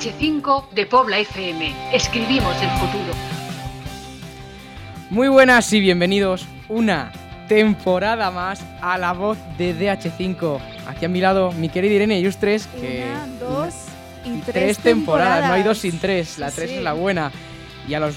[0.00, 1.74] DH5 de Pobla FM.
[1.94, 3.14] Escribimos el futuro.
[5.08, 7.12] Muy buenas y bienvenidos una
[7.48, 10.58] temporada más a la voz de DH5.
[10.86, 13.74] Aquí a mi lado mi querida Irene Yustres, que Una, dos
[14.26, 15.48] y tres, tres, temporadas.
[15.48, 16.76] no hay dos sin tres, la Sí, tres sí.
[16.76, 17.32] es la buena.
[17.88, 18.16] Y a los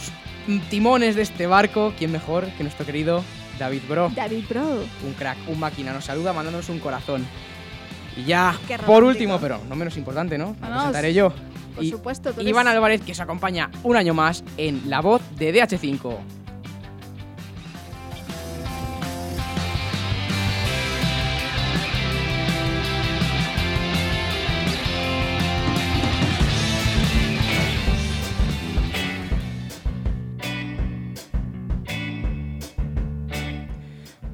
[0.70, 3.24] timones de este barco, ¿quién mejor que nuestro querido
[3.58, 4.12] David Bro?
[4.14, 4.84] David Bro.
[5.06, 7.26] Un crack, un máquina, nos saluda mandándonos un corazón.
[8.18, 8.54] Y ya,
[8.86, 10.54] por último, pero no menos importante, ¿no?
[10.60, 10.78] Vamos.
[10.78, 11.32] presentaré yo.
[11.80, 15.22] Por Y supuesto, tú Iván Álvarez, que os acompaña un año más en La Voz
[15.38, 16.18] de DH5.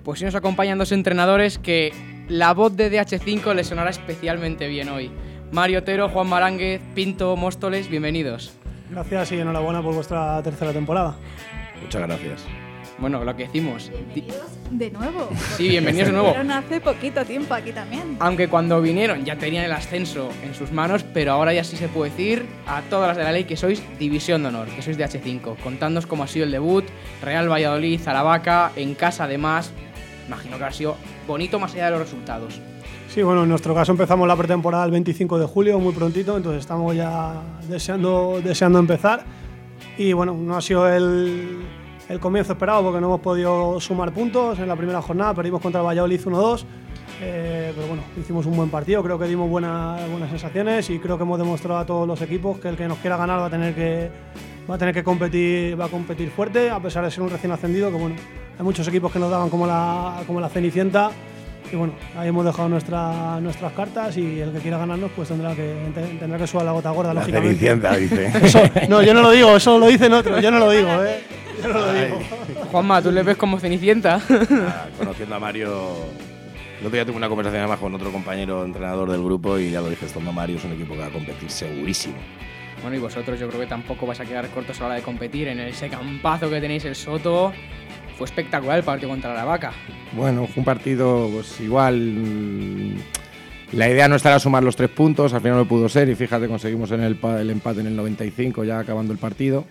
[0.04, 1.94] Pues sí nos acompañan dos entrenadores que
[2.28, 5.12] la voz de DH5 les sonará especialmente bien hoy.
[5.52, 8.54] Mario Otero, Juan Maránguez, Pinto, Móstoles, bienvenidos.
[8.90, 11.16] Gracias y enhorabuena por vuestra tercera temporada.
[11.82, 12.44] Muchas gracias.
[12.98, 13.92] Bueno, lo que decimos.
[13.92, 15.30] Bienvenidos de nuevo.
[15.58, 16.36] Sí, bienvenidos de nuevo.
[16.54, 18.16] Hace poquito tiempo aquí también.
[18.20, 21.90] Aunque cuando vinieron ya tenían el ascenso en sus manos, pero ahora ya sí se
[21.90, 24.98] puede decir a todas las de la ley que sois División de Honor, que sois
[24.98, 25.58] de H5.
[25.58, 26.86] Contadnos cómo ha sido el debut,
[27.22, 29.72] Real Valladolid, Zarabaca, en casa además.
[30.28, 30.96] Imagino que ha sido
[31.28, 32.62] bonito más allá de los resultados.
[33.16, 36.60] Sí, bueno, en nuestro caso empezamos la pretemporada el 25 de julio, muy prontito, entonces
[36.60, 39.24] estamos ya deseando, deseando empezar.
[39.98, 41.62] Y bueno, no ha sido el,
[42.10, 45.82] el comienzo esperado porque no hemos podido sumar puntos en la primera jornada, perdimos contra
[45.82, 46.66] Valladolid 1-2.
[47.22, 51.16] eh, pero bueno, hicimos un buen partido, creo que dimos buenas, buenas sensaciones y creo
[51.16, 53.50] que hemos demostrado a todos los equipos que el que nos quiera ganar va a
[53.50, 54.12] tener que,
[54.70, 57.54] va a tener que competir, va a competir fuerte, a pesar de ser un recién
[57.54, 58.18] ascendido, que bueno,
[58.60, 61.12] hay muchos equipos que nos daban como la, como la Cenicienta.
[61.76, 65.54] Y bueno, ahí hemos dejado nuestra, nuestras cartas y el que quiera ganarnos pues tendrá
[65.54, 65.76] que,
[66.18, 67.58] tendrá que sudar la gota gorda, La lógicamente.
[67.68, 68.32] Cenicienta, dice.
[68.46, 71.20] Eso- no, yo no lo digo, eso lo dicen otros, yo no lo digo, ¿eh?
[71.62, 72.20] Yo no lo digo.
[72.72, 74.22] Juanma, ¿tú le ves como Cenicienta?
[74.30, 75.96] Ah, Conociendo a Mario.
[76.80, 79.82] El otro día tuve una conversación además con otro compañero entrenador del grupo y ya
[79.82, 82.16] lo dije, estando Mario es un equipo que va a competir segurísimo.
[82.82, 85.02] Bueno, y vosotros yo creo que tampoco vais a quedar cortos a la hora de
[85.02, 85.50] competir.
[85.50, 87.52] En ese campazo que tenéis el Soto,
[88.18, 89.74] fue espectacular el partido contra la vaca.
[90.14, 92.00] Bueno, fue un partido pues igual.
[92.00, 92.96] mm,
[93.74, 96.48] La idea no era sumar los tres puntos, al final no pudo ser y fíjate,
[96.48, 99.66] conseguimos en el, pa- el empate en el 95 ya acabando el partido.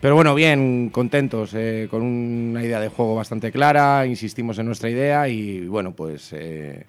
[0.00, 4.88] Pero bueno, bien, contentos, eh, con una idea de juego bastante clara, insistimos en nuestra
[4.88, 6.84] idea y bueno, pues eh,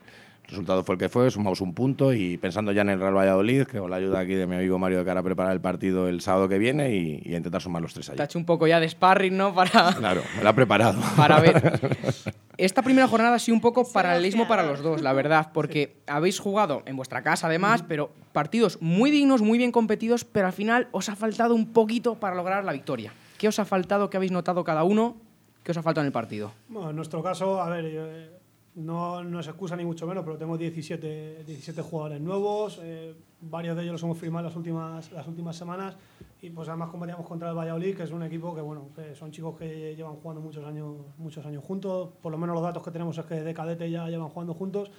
[0.51, 3.63] resultado fue el que fue, sumamos un punto y pensando ya en el Real Valladolid,
[3.63, 6.07] que con la ayuda aquí de mi amigo Mario de cara a preparar el partido
[6.07, 8.23] el sábado que viene y, y a intentar sumar los tres Te ha allí.
[8.23, 9.53] hecho un poco ya de sparring, ¿no?
[9.56, 11.01] Para, Claro, me lo ha preparado.
[11.17, 11.79] para ver.
[12.57, 16.38] Esta primera jornada ha sido un poco paralelismo para los dos, la verdad, porque habéis
[16.39, 20.88] jugado en vuestra casa además, pero partidos muy dignos, muy bien competidos, pero al final
[20.91, 23.13] os ha faltado un poquito para lograr la victoria.
[23.39, 24.09] ¿Qué os ha faltado?
[24.12, 25.16] ¿Qué habéis notado cada uno?
[25.63, 26.51] ¿Qué os ha faltado en el partido?
[26.69, 28.29] Bueno, en nuestro caso, a ver, eh,
[28.76, 33.76] no, no es excusa ni mucho menos, pero tenemos 17, 17 jugadores nuevos, eh, varios
[33.76, 35.96] de ellos los hemos firmado las últimas, las últimas semanas
[36.42, 39.31] y pues además combatíamos contra el Valladolid, que es un equipo que bueno, que son
[39.31, 42.92] chicos que llevan jugando muchos años, muchos años juntos, por lo menos los datos que
[42.92, 44.90] tenemos es que de cadete ya llevan jugando juntos,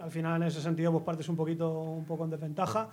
[0.00, 2.88] al final en ese sentido pues partes un poquito un poco en desventaja.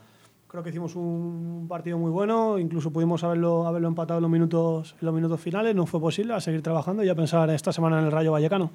[0.48, 5.06] Creo que hicimos un partido muy bueno, incluso pudimos haberlo, haberlo empatado los, minutos, en
[5.06, 8.06] los minutos finales, no fue posible, a seguir trabajando y a pensar esta semana en
[8.06, 8.70] el Rayo Vallecano.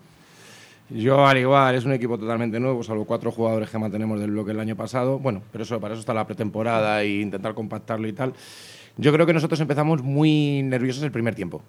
[0.93, 4.51] Yo, al igual, es un equipo totalmente nuevo, salvo cuatro jugadores que mantenemos del bloque
[4.51, 5.21] el año pasado.
[5.21, 8.35] Bueno, pero eso, para eso está la pretemporada e intentar compactarlo y tal.
[8.97, 11.63] Yo creo que nosotros empezamos muy nerviosos el primer tiempo.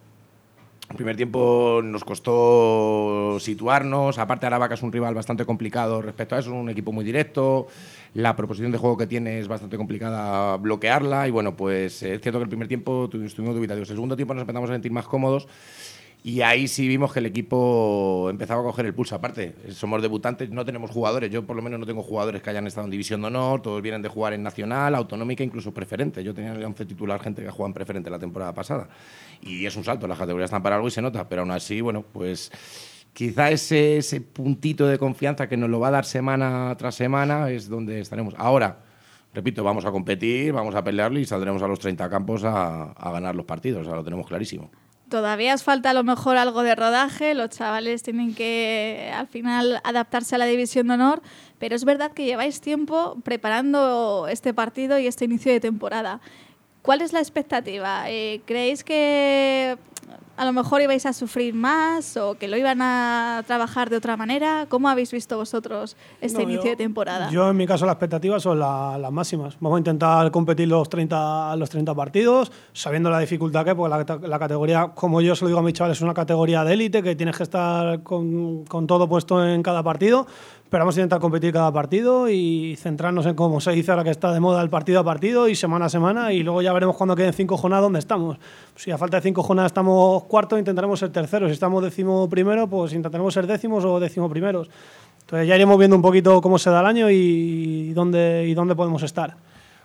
[0.89, 4.17] El primer tiempo nos costó situarnos.
[4.17, 7.67] Aparte, Aravaca es un rival bastante complicado respecto a eso, es un equipo muy directo.
[8.15, 11.27] La proposición de juego que tiene es bastante complicada bloquearla.
[11.27, 13.87] Y bueno, pues eh, es cierto que el primer tiempo tu- estuvimos dubitados.
[13.89, 15.47] El segundo tiempo nos empezamos a sentir más cómodos.
[16.23, 19.15] Y ahí sí vimos que el equipo empezaba a coger el pulso.
[19.15, 21.31] Aparte, somos debutantes, no tenemos jugadores.
[21.31, 23.63] Yo, por lo menos, no tengo jugadores que hayan estado en División de Honor.
[23.63, 26.23] Todos vienen de jugar en Nacional, Autonómica, incluso Preferente.
[26.23, 28.87] Yo tenía en el 11 titular gente que en Preferente la temporada pasada.
[29.41, 31.27] Y es un salto, las categorías están para algo y se nota.
[31.27, 32.51] Pero aún así, bueno, pues
[33.13, 37.49] quizá ese, ese puntito de confianza que nos lo va a dar semana tras semana
[37.49, 38.35] es donde estaremos.
[38.37, 38.77] Ahora,
[39.33, 43.11] repito, vamos a competir, vamos a pelearlo y saldremos a los 30 campos a, a
[43.11, 43.81] ganar los partidos.
[43.81, 44.69] O sea, lo tenemos clarísimo.
[45.11, 49.81] Todavía os falta a lo mejor algo de rodaje, los chavales tienen que al final
[49.83, 51.21] adaptarse a la división de honor,
[51.59, 56.21] pero es verdad que lleváis tiempo preparando este partido y este inicio de temporada.
[56.81, 58.09] ¿Cuál es la expectativa?
[58.09, 59.77] Eh, ¿Creéis que
[60.41, 64.17] a lo mejor ibais a sufrir más o que lo iban a trabajar de otra
[64.17, 64.65] manera.
[64.69, 67.29] ¿Cómo habéis visto vosotros este No, inicio yo- de temporada?
[67.29, 69.55] Yo, en mi caso, las expectativas son la- las máximas.
[69.59, 74.03] Vamos a intentar competir los 30, los 30 partidos, sabiendo la dificultad que, porque la,
[74.03, 76.73] cate- la categoría, como yo se lo digo a mis chavales, es una categoría de
[76.73, 80.25] élite que tienes que estar con, con todo puesto en cada partido.
[80.71, 84.09] Pero vamos a intentar competir cada partido y centrarnos en, como se dice ahora que
[84.09, 86.31] está de moda, el partido a partido y semana a semana.
[86.31, 88.37] Y luego ya veremos cuando queden cinco jornadas dónde estamos.
[88.77, 91.49] Si a falta de cinco jornadas estamos cuarto, intentaremos ser terceros.
[91.49, 94.69] Si estamos décimo primero, pues intentaremos ser décimos o décimo primeros.
[95.19, 98.73] Entonces ya iremos viendo un poquito cómo se da el año y dónde, y dónde
[98.73, 99.35] podemos estar.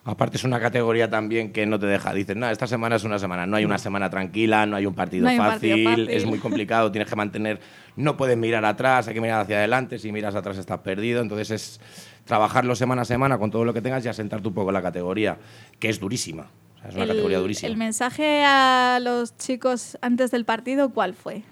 [0.09, 2.15] Aparte es una categoría también que no te deja.
[2.15, 3.45] Dices, no, esta semana es una semana.
[3.45, 6.11] No hay una semana tranquila, no hay un partido, No hay un fácil, partido fácil.
[6.11, 7.59] es muy complicado, tienes que mantener,
[7.97, 11.23] no puedes mirar atrás, hay que mirar hacia adelante, si miras atrás estás perdido.
[11.23, 11.81] Entonces es
[12.25, 14.83] trabajarlo semana a semana con todo lo que tengas y asentarte un poco en la
[14.83, 15.39] categoría,
[15.81, 16.47] que es durísima.
[16.77, 17.69] O sea, es una el, categoría durísima.
[17.71, 21.43] el mensaje a los chicos antes del partido, ¿cuál fue?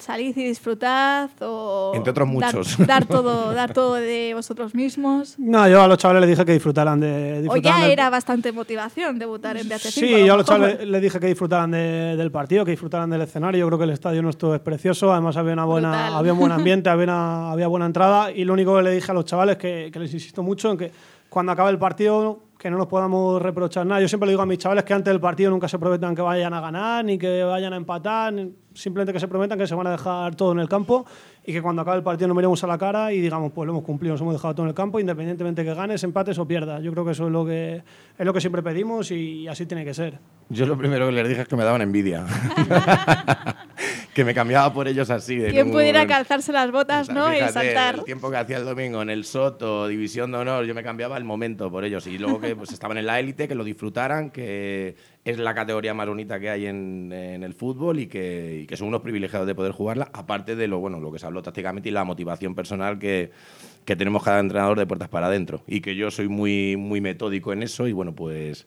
[0.00, 2.76] ¿Salid y disfrutad o Entre otros muchos.
[2.86, 5.36] Dar, todo, dar todo de vosotros mismos?
[5.38, 7.38] No, yo a los chavales les dije que disfrutaran de.
[7.38, 9.90] O disfrutaran ya del- era bastante motivación debutar en DH5.
[9.90, 13.22] Sí, yo a los chavales les dije que disfrutaran de- del partido, que disfrutaran del
[13.22, 13.60] escenario.
[13.60, 15.10] Yo creo que el estadio nuestro es precioso.
[15.10, 15.80] Además, había, una Brutal.
[15.90, 18.30] buena, había un buen ambiente, había, una- había buena entrada.
[18.30, 20.76] Y lo único que le dije a los chavales, que, que les insisto mucho, en
[20.76, 20.92] que
[21.32, 24.02] cuando acabe el partido, que no nos podamos reprochar nada.
[24.02, 26.20] Yo siempre le digo a mis chavales que antes del partido nunca se prometan que
[26.20, 28.34] vayan a ganar, ni que vayan a empatar.
[28.74, 31.06] Simplemente que se prometan que se van a dejar todo en el campo
[31.44, 33.72] y que cuando acabe el partido nos miremos a la cara y digamos, pues lo
[33.72, 36.82] hemos cumplido, nos hemos dejado todo en el campo, independientemente que ganes, empates o pierdas.
[36.82, 37.82] Yo creo que eso es lo que,
[38.18, 40.18] es lo que siempre pedimos y así tiene que ser.
[40.48, 42.24] Yo lo primero que les dije es que me daban envidia.
[44.14, 45.36] que me cambiaba por ellos así.
[45.36, 47.32] de Quien un- pudiera calzarse las botas, O sea, ¿no?
[47.32, 47.94] y fíjate, saltar.
[47.96, 51.16] El tiempo que hacía el domingo en el Soto, División de Honor, yo me cambiaba
[51.16, 52.06] el momento por ellos.
[52.06, 54.94] Y luego que pues, estaban en la élite, que lo disfrutaran, que
[55.24, 58.88] es la categoría más bonita que hay en, el fútbol y que, y que son
[58.88, 61.92] unos privilegiados de poder jugarla, aparte de lo, bueno, lo que se habló tácticamente y
[61.92, 63.30] la motivación personal que,
[63.84, 65.62] tenemos cada entrenador de puertas para adentro.
[65.66, 68.66] Y que yo soy muy, muy metódico en eso y bueno, pues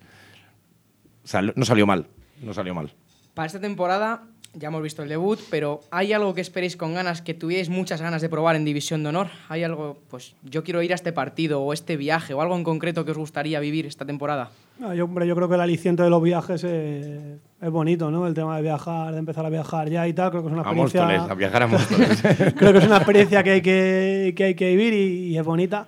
[1.55, 2.07] no salió mal.
[2.41, 2.93] No salió mal.
[3.33, 4.23] Para esta temporada
[4.53, 8.01] ya hemos visto el debut, pero ¿hay algo que esperéis con ganas, que tuvierais muchas
[8.01, 9.27] ganas de probar en División de Honor?
[9.49, 12.63] ¿Hay algo, pues yo quiero ir a este partido o este viaje o algo en
[12.63, 14.51] concreto que os gustaría vivir esta temporada?
[14.95, 18.27] Yo, hombre, yo creo que el aliciente de los viajes eh, es bonito, ¿no?
[18.27, 20.63] El tema de viajar, de empezar a viajar ya y tal, creo que es una
[20.63, 21.01] A experiencia...
[21.01, 22.21] Móstoles, a viajar a Móstoles.
[22.57, 25.45] creo que es una experiencia que hay que, que, hay que vivir y, y es
[25.45, 25.87] bonita.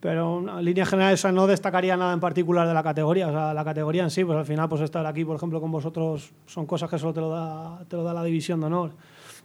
[0.00, 3.28] Pero en línea general esa no destacaría nada en particular de la categoría.
[3.28, 5.70] O sea, la categoría en sí, pues al final pues estar aquí, por ejemplo, con
[5.70, 8.90] vosotros son cosas que solo te lo da, te lo da la división de honor.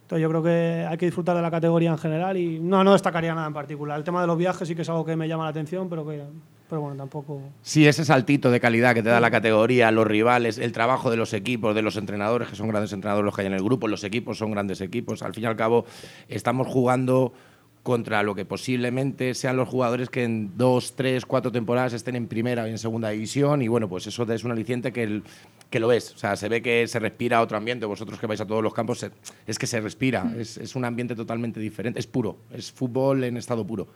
[0.02, 2.94] Entonces yo creo que hay que disfrutar de la categoría en general y no, no
[2.94, 4.00] destacaría nada en particular.
[4.00, 6.08] El tema de los viajes sí que es algo que me llama la atención, pero
[6.08, 6.24] que
[6.70, 7.42] pero bueno, tampoco...
[7.62, 11.18] Sí, ese saltito de calidad que te da la categoría, los rivales, el trabajo de
[11.18, 13.88] los equipos, de los entrenadores, que son grandes entrenadores los que hay en el grupo,
[13.88, 15.22] los equipos son grandes equipos.
[15.24, 15.86] Al fin y al cabo,
[16.28, 17.34] estamos jugando
[17.84, 22.28] contra lo que posiblemente sean los jugadores que en dos, tres, cuatro temporadas estén en
[22.28, 23.62] primera y en segunda división.
[23.62, 25.24] Y bueno, pues eso es un aliciente que, el-
[25.70, 26.14] que lo es.
[26.14, 27.86] O sea, se ve que se respira otro ambiente.
[27.86, 29.12] Vosotros que vais a todos los campos, se-
[29.46, 30.32] es que se respira.
[30.38, 32.00] Es, es un ambiente totalmente diferente.
[32.00, 32.38] Es puro.
[32.52, 33.88] Es fútbol en estado puro.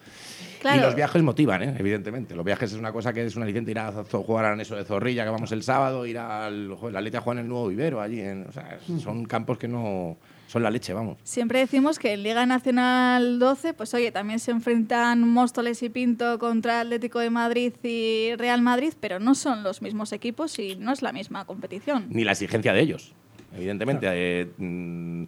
[0.59, 0.77] Claro.
[0.77, 1.75] Y los viajes motivan, ¿eh?
[1.79, 2.35] evidentemente.
[2.35, 3.71] Los viajes es una cosa que es un aliciente.
[3.71, 6.99] Ir a jugar a eso de Zorrilla, que vamos el sábado, ir al joder, la
[6.99, 8.19] Atleti a jugar en el Nuevo Vivero, allí.
[8.21, 10.17] En, o sea, son campos que no.
[10.47, 11.17] Son la leche, vamos.
[11.23, 16.39] Siempre decimos que en Liga Nacional 12, pues oye, también se enfrentan Móstoles y Pinto
[16.39, 20.91] contra Atlético de Madrid y Real Madrid, pero no son los mismos equipos y no
[20.91, 22.07] es la misma competición.
[22.09, 23.13] Ni la exigencia de ellos,
[23.55, 24.07] evidentemente.
[24.09, 25.23] Eh, mm,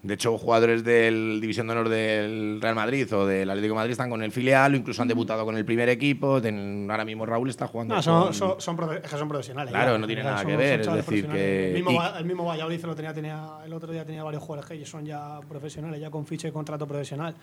[0.00, 3.90] de hecho, jugadores del División de Honor del Real Madrid o del Atlético de Madrid
[3.92, 6.40] están con el filial o incluso han debutado con el primer equipo.
[6.40, 7.96] Ten- ahora mismo Raúl está jugando.
[7.96, 9.72] No, son, con- son, profesionales.
[9.72, 9.98] Claro, ya.
[9.98, 12.94] no tiene nada que ver, es decir, que- El mismo, y- el mismo Valladolid lo
[12.94, 16.24] tenía, tenía, el otro día tenía varios jugadores que ellos son ya profesionales, ya con
[16.26, 17.34] ficha y contrato profesional.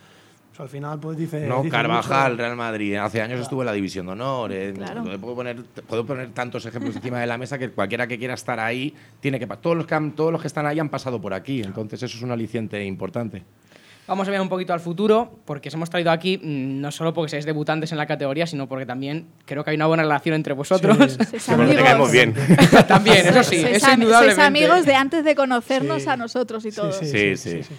[0.55, 1.45] O sea, al final, pues dice.
[1.47, 2.43] No, dice Carvajal, mucho.
[2.43, 2.95] Real Madrid.
[2.95, 4.53] Hace años estuvo en la División de Honor.
[4.53, 5.03] eh, Claro.
[5.19, 8.57] puedo, poner, puedo poner tantos ejemplos encima de la mesa que cualquiera que quiera estar
[8.61, 9.47] ahí tiene que.
[9.47, 11.61] Todos los que, han- todos los que están ahí han pasado por aquí.
[11.61, 13.43] Entonces, eso es un aliciente importante.
[14.07, 17.11] Vamos a ver un poquito al futuro, porque os hemos traído aquí mm, no solo
[17.13, 20.35] porque seáis debutantes en la categoría, sino porque también creo que hay una buena relación
[20.35, 20.95] entre vosotros.
[20.95, 22.33] Sois Sí, porque te caemos bien.
[22.87, 24.35] también, eso sí, Sois eso am- indudablemente.
[24.35, 26.09] sois amigos de antes de conocernos Sí.
[26.09, 26.91] a nosotros y Sí, todo.
[26.93, 27.63] sí, Sí, sí, sí.
[27.63, 27.75] sí.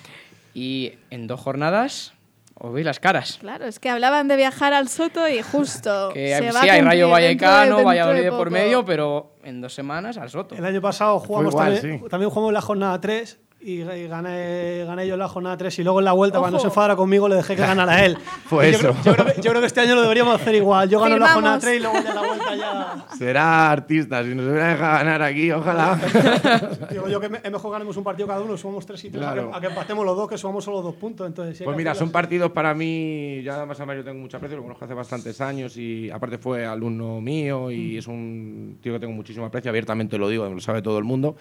[0.53, 2.13] Y en dos jornadas
[2.59, 3.39] os veis las caras.
[3.41, 6.11] Claro, es que hablaban de viajar al Soto y justo.
[6.15, 10.17] Que se sí, va hay Rayo Vallecano, Valladolid de por medio, pero en dos semanas
[10.17, 10.55] al Soto.
[10.55, 12.09] El año pasado jugamos igual, también, sí.
[12.09, 15.83] también jugamos la jornada 3 y, y gané, gané yo en la jornada 3 y
[15.83, 16.63] luego en la vuelta, cuando Ojo.
[16.63, 18.17] se enfadara conmigo, le dejé que ganara él.
[18.49, 19.03] Pues yo, creo, eso.
[19.05, 20.89] yo, creo que, yo creo que este año lo deberíamos hacer igual.
[20.89, 21.65] Yo gano en la jornada Firmamos.
[21.65, 23.17] 3 y luego ya en la vuelta ya...
[23.19, 25.99] Será artista, si nos hubiera dejado ganar aquí, ojalá.
[26.91, 29.21] Digo yo que me- es mejor ganemos un partido cada uno, sumamos tres y tres,
[29.21, 29.49] Claro.
[29.49, 31.27] a, que, a que empatemos los dos, que sumamos solo dos puntos.
[31.27, 34.57] Entonces, hay Pues mira, son partidos para mí, ya además a Mario tengo mucho aprecio,
[34.59, 39.01] lo conozco hace bastantes años y aparte fue alumno mío y es un tío que
[39.01, 41.37] tengo muchísimo aprecio, abiertamente lo digo, lo sabe todo el mundo.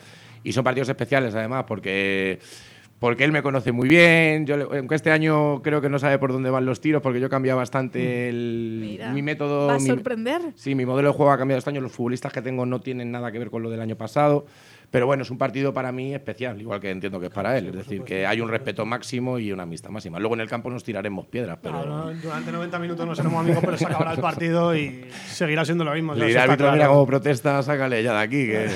[0.45, 2.39] Y son partidos especiales además porque,
[2.99, 6.31] porque él me conoce muy bien, yo, aunque este año creo que no sabe por
[6.31, 9.67] dónde van los tiros porque yo he cambiado bastante el, Mira, mi método.
[9.67, 10.41] va a mi- sorprender.
[10.55, 11.81] Sí, mi modelo de juego ha cambiado este año.
[11.81, 14.45] Los futbolistas que tengo no tienen nada que ver con lo del año pasado.
[14.95, 17.67] Pero bueno, es un partido para mí especial, igual que entiendo que es para él.
[17.67, 20.19] Es decir, que hay un respeto máximo y una amistad máxima.
[20.19, 21.85] Luego en el campo nos tiraremos piedras, pero.
[21.85, 25.65] No, no, durante 90 minutos no seremos amigos, pero se acabará el partido y seguirá
[25.65, 26.13] siendo lo mismo.
[26.13, 28.47] al está árbitro, mira cómo protesta, sácale ya de aquí.
[28.47, 28.69] Que...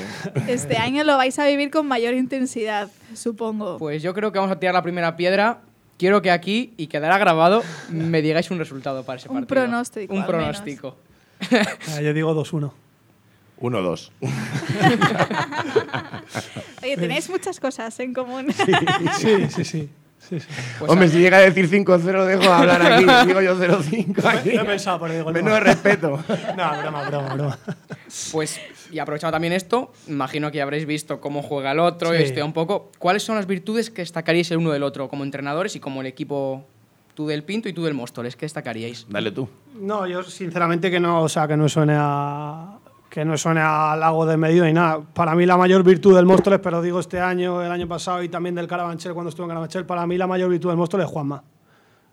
[0.51, 3.77] Este año lo vais a vivir con mayor intensidad, supongo.
[3.77, 5.61] Pues yo creo que vamos a tirar la primera piedra.
[5.97, 9.61] Quiero que aquí, y quedará grabado, me digáis un resultado para ese Un partido.
[9.61, 10.41] pronóstico, Un al menos.
[10.41, 10.97] pronóstico.
[11.95, 12.73] Ah, yo digo 2-1.
[13.59, 14.11] 1-2.
[16.83, 18.47] Oye, tenéis muchas cosas en común.
[18.53, 18.71] Sí,
[19.19, 19.47] sí, sí.
[19.49, 19.89] sí, sí.
[20.77, 23.05] Pues Hombre, si llega a decir 5-0, dejo de hablar aquí.
[23.27, 24.51] Digo yo 0-5 aquí.
[24.51, 25.31] Lo he pensado, pero digo, no.
[25.31, 26.23] Menudo respeto.
[26.57, 27.57] No, broma, broma, broma.
[28.31, 28.59] Pues,
[28.91, 32.23] y aprovechando también esto, imagino que ya habréis visto cómo juega el otro y Sí.
[32.23, 32.91] estudiado un poco.
[32.99, 36.07] ¿Cuáles son las virtudes que destacaríais el uno del otro como entrenadores y como el
[36.07, 36.65] equipo,
[37.15, 38.35] tú del Pinto y tú del Móstoles?
[38.35, 39.05] ¿Qué destacaríais?
[39.09, 39.47] Dale tú.
[39.79, 42.77] No, yo sinceramente que no, o sea, que no suene a
[43.09, 44.99] que no suene a lago de medio ni nada.
[45.01, 48.29] Para mí la mayor virtud del Móstoles, pero digo este año, el año pasado y
[48.29, 51.11] también del Carabanchel cuando estuve en Carabanchel, para mí la mayor virtud del Móstoles es
[51.11, 51.43] Juanma.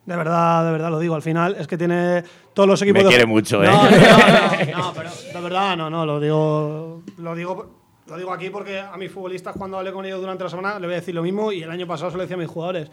[0.06, 1.14] De verdad, de verdad lo digo.
[1.16, 2.22] Al final es que tiene
[2.54, 3.00] todos los equipos.
[3.00, 3.66] Me de- quiere mucho, ¿eh?
[3.66, 7.70] No, no, no, no, pero de verdad no, no, lo digo, lo digo,
[8.06, 10.86] lo digo aquí porque a mis futbolistas cuando hablé con ellos durante la semana le
[10.86, 12.88] voy a decir lo mismo y el año pasado se lo decía a mis jugadores.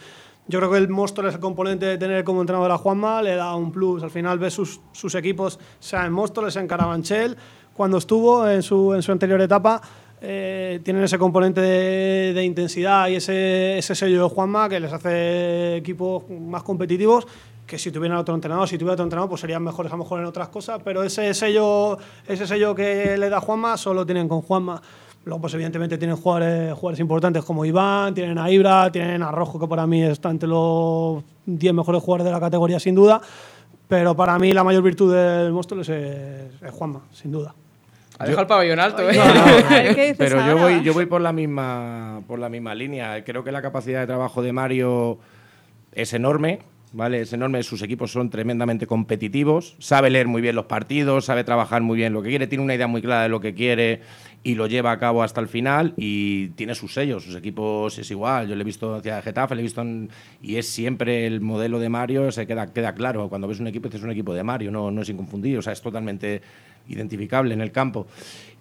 [0.47, 3.55] Yo creo que el Móstoles, el componente de tener como entrenador a Juanma, le da
[3.55, 4.03] un plus.
[4.03, 7.37] Al final ves sus, sus equipos, sea en Móstoles, en Carabanchel,
[7.73, 9.81] cuando estuvo en su, en su anterior etapa,
[10.21, 14.93] eh, tienen ese componente de, de intensidad y ese, ese sello de Juanma que les
[14.93, 17.27] hace equipos más competitivos
[17.65, 20.19] que si tuvieran otro entrenador, si tuviera otro entrenador, pues serían mejores a lo mejor
[20.19, 24.41] en otras cosas, pero ese sello, ese sello que le da Juanma solo tienen con
[24.41, 24.81] Juanma.
[25.25, 29.57] Luego, pues evidentemente tienen jugadores, jugadores importantes como Iván, tienen a Ibra, tienen a Rojo,
[29.57, 33.21] que para mí está entre los 10 mejores jugadores de la categoría, sin duda.
[33.87, 37.55] Pero para mí la mayor virtud del Móstoles es, es Juanma, sin duda.
[38.19, 39.15] Ha dejado el pabellón alto, ¿eh?
[39.95, 43.23] ¿qué dices Pero yo voy, yo voy por la misma por la misma línea.
[43.23, 45.17] Creo que la capacidad de trabajo de Mario
[45.93, 46.59] es enorme,
[46.91, 47.21] ¿vale?
[47.21, 51.81] Es enorme, sus equipos son tremendamente competitivos, sabe leer muy bien los partidos, sabe trabajar
[51.81, 54.01] muy bien lo que quiere, tiene una idea muy clara de lo que quiere
[54.43, 58.11] y lo lleva a cabo hasta el final y tiene sus sellos, sus equipos es
[58.11, 60.09] igual, yo le he visto hacia Getafe, le he visto en-
[60.41, 63.87] y es siempre el modelo de Mario, se queda, queda claro, cuando ves un equipo
[63.87, 66.41] dices es un equipo de Mario, no, no es inconfundible, o sea, es totalmente
[66.87, 68.07] identificable en el campo.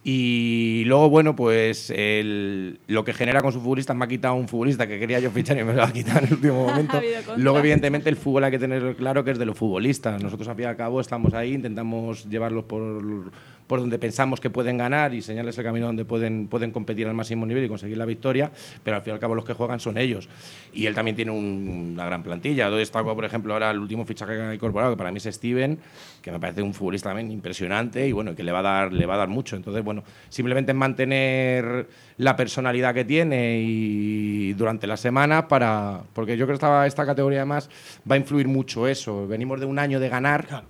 [0.05, 4.49] Y luego, bueno, pues el- lo que genera con sus futbolistas me ha quitado un
[4.49, 6.97] futbolista que quería yo fichar y me lo ha quitado en el último momento.
[6.99, 10.21] Ha luego, evidentemente, el fútbol hay que tener claro que es de los futbolistas.
[10.21, 13.31] Nosotros, al fin y al cabo, estamos ahí, intentamos llevarlos por,
[13.67, 17.15] por donde pensamos que pueden ganar y señalarles el camino donde pueden, pueden competir al
[17.15, 18.51] máximo nivel y conseguir la victoria,
[18.85, 20.29] pero al fin y al cabo los que juegan son ellos.
[20.73, 22.69] Y él también tiene un- una gran plantilla.
[22.69, 25.25] Yo destaco, por ejemplo, ahora el último fichaje que ha incorporado, que para mí es
[25.25, 25.79] Steven,
[26.21, 29.07] que me parece un futbolista también impresionante y bueno, que le va a dar, le
[29.07, 29.57] va a dar mucho.
[29.57, 31.89] Entonces, bueno, simplemente mantener
[32.19, 36.03] la personalidad que tiene y durante la semana para.
[36.13, 37.69] Porque yo creo que esta, esta categoría además
[38.11, 39.27] va a influir mucho eso.
[39.27, 40.65] Venimos de un año de ganar.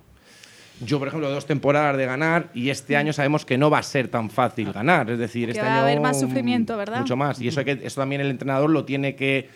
[0.85, 3.83] Yo, por ejemplo, dos temporadas de ganar y este año sabemos que no va a
[3.83, 5.09] ser tan fácil ganar.
[5.09, 5.83] Es decir, Que este va a año.
[5.83, 6.99] haber más sufrimiento, ¿verdad?
[6.99, 7.39] Mucho más.
[7.41, 9.49] Y eso, hay que, eso también el entrenador lo tiene que.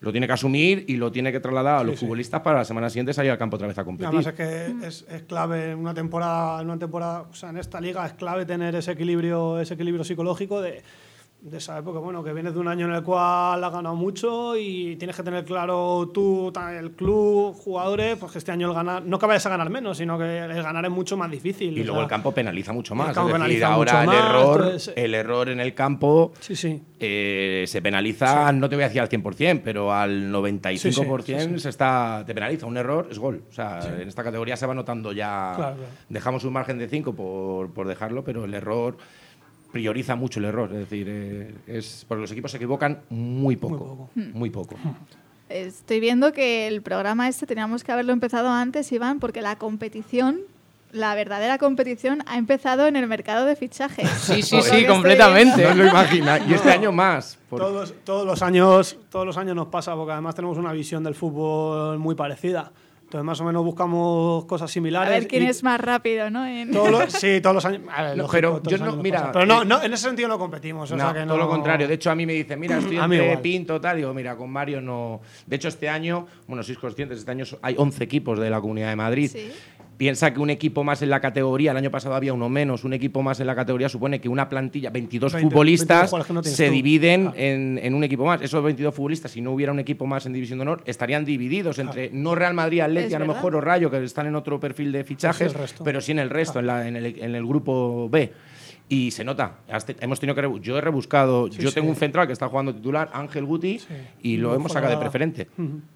[0.00, 2.90] Lo tiene que asumir y lo tiene que trasladar a los futbolistas para la semana
[2.90, 4.08] siguiente salir al campo otra vez a competir.
[4.08, 7.58] Además es que es, es clave en una temporada, en una temporada, o sea, en
[7.58, 10.82] esta liga es clave tener ese equilibrio, ese equilibrio psicológico de,
[11.42, 14.56] de saber porque bueno, que vienes de un año en el cual has ganado mucho
[14.56, 19.02] y tienes que tener claro tú, el club, jugadores, pues que este año el ganar,
[19.04, 21.76] no que vayas a ganar menos, sino que el ganar es mucho más difícil.
[21.76, 23.06] Y luego sea, el campo penaliza mucho el más.
[23.12, 26.32] campo es decir, penaliza ahora mucho el más, error, entonces- el error en el campo
[26.38, 26.80] Sí, sí.
[27.00, 31.40] eh, se penaliza, no te voy a decir al 100%, pero al 95% Sí, sí,
[31.48, 31.58] sí, sí.
[31.60, 32.66] se está, te penaliza.
[32.66, 33.42] Un error es gol.
[33.50, 35.54] O sea, en esta categoría se va notando ya.
[35.56, 35.90] Claro, claro.
[36.08, 38.96] Dejamos un margen de 5 por, por dejarlo, pero el error
[39.72, 40.70] prioriza mucho el error.
[40.72, 44.10] Es decir, eh, es porque los equipos se equivocan muy poco.
[44.14, 44.76] Muy poco.
[45.48, 50.40] Estoy viendo que el programa este teníamos que haberlo empezado antes, Iván, porque la competición
[50.92, 54.06] la verdadera competición ha empezado en el mercado de fichajes.
[54.20, 55.64] Sí, sí, sí, completamente.
[55.64, 56.44] No lo imagináis.
[56.46, 57.38] Y este año más.
[57.48, 61.02] por- Todos, todos los años, todos los años nos pasa porque además tenemos una visión
[61.02, 62.70] del fútbol muy parecida.
[63.12, 65.10] Entonces más o menos buscamos cosas A similares.
[65.10, 66.46] ver quién y es más rápido, ¿no?
[66.46, 67.82] En- todos los- sí, todos los años.
[67.94, 69.30] a ver, No, lógico, pero yo no- mira.
[69.30, 70.90] Pero no, eh, no, en ese sentido no competimos.
[70.90, 71.86] o No, sea que todo lo contrario.
[71.86, 73.36] De hecho, a mí me dicen, mira, estoy A entre.
[73.36, 73.98] Pinto, tal.
[73.98, 75.20] Digo, mira, con Mario no.
[75.46, 78.88] De hecho, este año, bueno, sois conscientes, este año hay 11 equipos de la Comunidad
[78.88, 79.30] de Madrid.
[79.30, 79.52] Sí.
[80.02, 82.92] Piensa que un equipo más en la categoría, el año pasado había uno menos, un
[82.92, 86.32] equipo más en la categoría supone que una plantilla, 22 20, 22 futbolistas, jugadores que
[86.32, 86.72] no tienes se tú.
[86.72, 87.34] dividen Ah.
[87.36, 88.42] en, en un equipo más.
[88.42, 91.78] Esos 22 futbolistas, si no hubiera un equipo más en División de Honor, estarían divididos
[91.78, 94.90] entre no Real Madrid, Atleti, a lo mejor o Rayo, que están en otro perfil
[94.90, 95.54] de fichajes,
[95.84, 98.32] pero sí en el resto, en, la- en el, en el grupo B.
[98.88, 101.74] Y se nota, hasta- hemos tenido que yo he rebuscado, yo sí.
[101.76, 103.78] tengo un central que está jugando titular, Ángel Guti,
[104.20, 105.46] y lo Luego hemos sacado de preferente.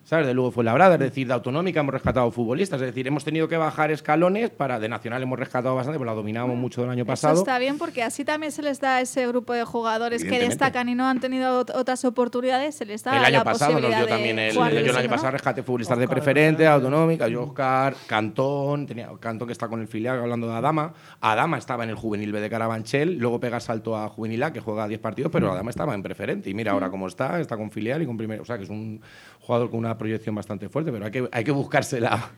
[0.07, 0.25] ¿Sabes?
[0.29, 3.49] De luego fue Labrada, es decir, de autonómica hemos rescatado futbolistas, es decir, hemos tenido
[3.49, 7.03] que bajar escalones para de nacional hemos rescatado bastante, pues la dominábamos mucho del año
[7.03, 7.39] Eso pasado.
[7.41, 10.89] está bien porque así también se les da a ese grupo de jugadores que destacan
[10.89, 13.81] y no han tenido ot- otras oportunidades, se les da El año la pasado nos
[13.83, 17.43] posibilidad dio de también el, yo el año pasado rescate futbolistas de preferente, autonómica, yo
[17.43, 20.95] Oscar, Cantón, tenía Cantón que está con el filial hablando de Adama.
[21.21, 24.61] Adama estaba en el juvenil B de Carabanchel, luego pega salto a juvenil A que
[24.61, 27.73] juega 10 partidos, pero Adama estaba en preferente y mira ahora cómo está, está con
[27.73, 29.01] filial y con primero, o sea que es un
[29.41, 32.31] jugador con una proyección bastante fuerte, pero hay que hay que buscarse la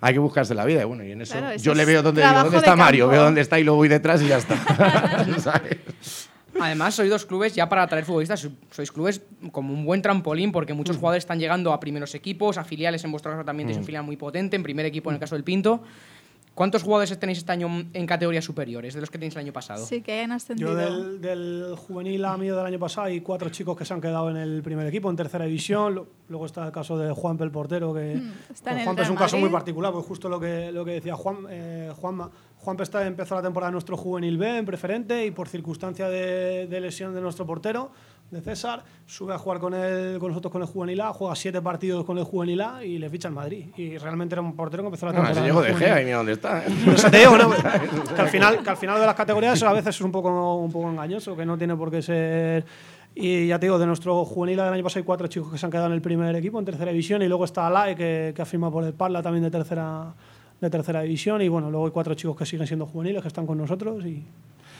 [0.00, 2.22] hay que buscarse la vida y bueno, y en eso Claro, yo le veo dónde
[2.22, 3.12] digo, dónde de está Mario, campo.
[3.12, 4.56] veo dónde está y luego voy detrás y ya está.
[5.38, 6.28] ¿Sabes?
[6.60, 10.72] Además, sois dos clubes, ya para traer futbolistas, sois clubes como un buen trampolín porque
[10.72, 10.76] Mm.
[10.76, 13.82] muchos jugadores están llegando a primeros equipos, a filiales, en vuestro caso también tenéis Mm.
[13.82, 15.82] un filial muy potente, en primer equipo en el caso del Pinto.
[16.54, 19.84] ¿Cuántos jugadores tenéis este año en categorías superiores de los que tenéis el año pasado?
[19.84, 20.70] Sí, que hayan ascendido.
[20.70, 24.00] Yo del, del juvenil a mío del año pasado hay cuatro chicos que se han
[24.00, 26.06] quedado en el primer equipo, en tercera división.
[26.28, 29.48] Luego está el caso de Juanpe, el portero, que Mm, Juanpe es un caso muy
[29.50, 32.30] particular, pues justo lo que, lo que decía Juan, eh, Juanma.
[32.58, 36.66] Juanpe está, empezó la temporada en nuestro juvenil B, en preferente, y por circunstancia de,
[36.66, 37.90] de lesión de nuestro portero,
[38.30, 41.62] de César, sube a jugar con, el, con nosotros con el juvenil A, juega siete
[41.62, 43.66] partidos con el juvenil A y le ficha en Madrid.
[43.76, 45.46] Y realmente era un portero que empezó la No, temporada.
[45.46, 45.78] llegó el de.
[45.78, 46.64] Gea y mira dónde está.
[46.66, 46.70] ¿eh?
[47.10, 47.50] Te digo, ¿no?
[48.16, 50.56] que, al final, que al final de las categorías eso a veces es un poco,
[50.56, 52.64] un poco engañoso, que no tiene por qué ser...
[53.14, 55.64] Y ya te digo, de nuestro juvenil del año pasado hay cuatro chicos que se
[55.66, 58.42] han quedado en el primer equipo, en tercera división, y luego está Alae, que, que
[58.42, 60.12] ha firmado por el Parla también de tercera,
[60.60, 63.46] de tercera división, y bueno, luego hay cuatro chicos que siguen siendo juveniles, que están
[63.46, 64.24] con nosotros, y...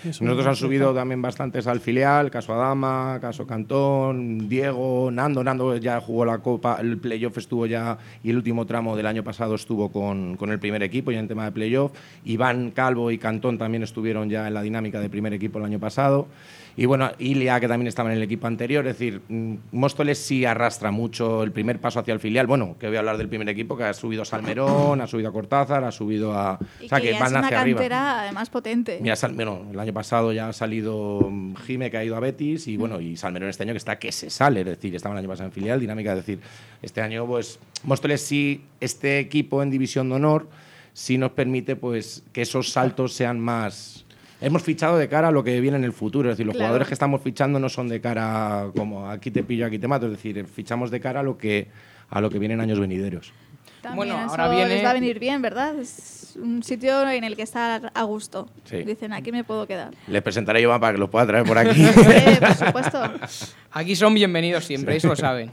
[0.05, 0.25] y.
[0.25, 5.43] Nosotros han subido también bastantes al filial, caso Adama, caso Cantón, Diego, Nando.
[5.43, 9.25] Nando ya jugó la Copa, el playoff estuvo ya y el último tramo del año
[9.25, 11.93] pasado estuvo con, con el primer equipo ya en tema de playoff.
[12.25, 15.79] Iván Calvo y Cantón también estuvieron ya en la dinámica de primer equipo el año
[15.79, 16.29] pasado.
[16.77, 18.87] Y bueno, Ilia, que también estaba en el equipo anterior.
[18.87, 22.47] Es decir, mm, Móstoles sí arrastra mucho el primer paso hacia el filial.
[22.47, 25.29] Bueno, que voy a hablar del primer equipo, que ha subido a Salmerón, ha subido
[25.29, 26.59] a Cortázar, ha subido a.
[26.81, 27.79] Y o sea, que, que van es una hacia arriba.
[27.79, 28.99] cantera además potente.
[29.01, 32.67] Mira, bueno, el año pasado ya ha salido mm, Jime, que ha ido a Betis,
[32.67, 35.21] y bueno, y Salmerón este año que está que se sale, es decir, estaba el
[35.21, 36.41] año pasado en filial, dinámica, es decir,
[36.83, 40.49] este año, pues, Móstoles sí, este equipo en División de Honor,
[40.93, 44.04] sí nos permite, pues, que esos saltos sean más...
[44.45, 46.67] Hemos fichado de cara a lo que viene en el futuro, es decir, los Claro.
[46.69, 50.07] jugadores que estamos fichando no son de cara como aquí te pillo, aquí te mato,
[50.07, 51.69] es decir, fichamos de cara a lo que,
[52.11, 53.33] a lo que viene en años venideros.
[53.81, 55.79] También Bueno, eso ahora viene- les va a venir bien, ¿verdad?
[55.79, 58.49] Es un sitio en el que estar a gusto.
[58.65, 58.83] Sí.
[58.83, 59.91] Dicen, aquí me puedo quedar.
[60.09, 61.85] Les presentaré yo para que los pueda traer por aquí.
[61.85, 63.03] Sí, por supuesto.
[63.73, 65.51] Aquí son bienvenidos siempre, eso lo saben.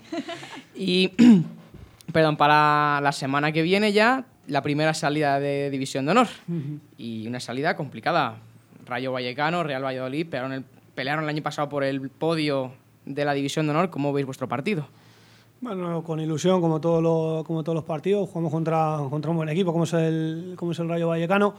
[0.75, 1.12] Y,
[2.13, 6.27] perdón, para la semana que viene ya, la primera salida de División de Honor.
[6.97, 8.38] Y una salida complicada.
[8.85, 10.63] Rayo Vallecano, Real Valladolid, pelearon el,
[10.95, 12.71] pelearon el año pasado por el podio
[13.05, 13.89] de la División de Honor.
[13.89, 14.87] ¿Cómo veis vuestro partido?
[15.61, 19.49] Bueno, con ilusión, como, todos los- como todos los partidos, jugamos contra, contra un buen
[19.49, 21.53] equipo, como es, el, como es el Rayo Vallecano.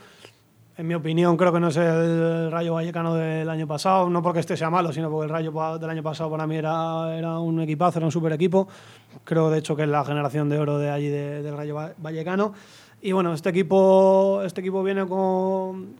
[0.76, 4.40] En mi opinión, creo que no es el Rayo Vallecano del año pasado, no porque
[4.40, 7.61] este sea malo, sino porque el Rayo del año pasado para mí era, era un
[7.61, 8.66] equipazo, era un super equipo.
[9.22, 11.92] Creo, de hecho, que es la generación de oro de allí de- del Rayo Va-
[11.98, 12.54] Vallecano.
[13.02, 15.94] Y bueno, este equipo, este equipo viene con,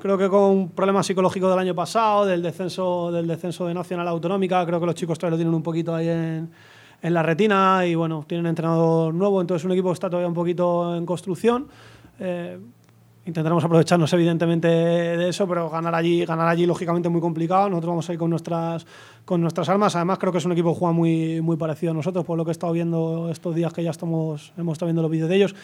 [0.00, 4.08] creo que con un problema psicológico del año pasado, del descenso, del descenso de Nacional
[4.08, 6.50] Autonómica, creo que los chicos todavía lo tienen un poquito ahí en,
[7.02, 10.34] en la retina y bueno, tienen entrenador nuevo, entonces un equipo que está todavía un
[10.34, 11.68] poquito en construcción.
[12.18, 12.58] Eh,
[13.30, 17.68] intentaremos aprovecharnos evidentemente de eso, pero ganar allí, ganar allí lógicamente muy complicado.
[17.70, 18.86] Nosotros vamos a ir con nuestras,
[19.24, 19.96] con nuestras armas.
[19.96, 22.44] Además creo que es un equipo que juega muy, muy parecido a nosotros, por lo
[22.44, 25.36] que he estado viendo estos días que ya estamos, hemos estado viendo los vídeos de
[25.36, 25.54] ellos.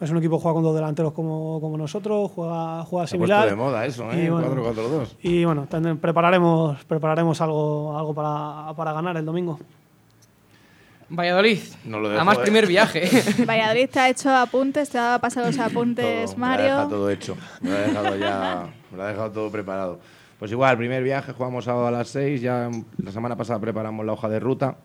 [0.00, 3.48] Es un equipo que juega con dos delanteros como, como nosotros, juega, juega similar.
[3.48, 4.30] de moda eso, Y ¿eh?
[4.30, 5.08] bueno, 4-4-2.
[5.22, 5.66] y bueno,
[6.00, 9.58] prepararemos, prepararemos algo, algo para, para ganar el domingo.
[11.08, 11.58] Valladolid.
[11.84, 12.42] No lo dejo, Además, eh.
[12.42, 13.08] primer viaje.
[13.46, 16.88] Valladolid te ha hecho apuntes, te ha pasado los apuntes Todo, Me lo ha Mario.
[16.88, 17.36] todo hecho.
[17.60, 18.66] Me lo ha dejado ya.
[18.90, 20.00] Me lo ha dejado todo preparado.
[20.38, 22.40] Pues igual, primer viaje, jugamos sábado a las 6.
[22.40, 22.70] Ya
[23.02, 24.76] la semana pasada preparamos la hoja de ruta.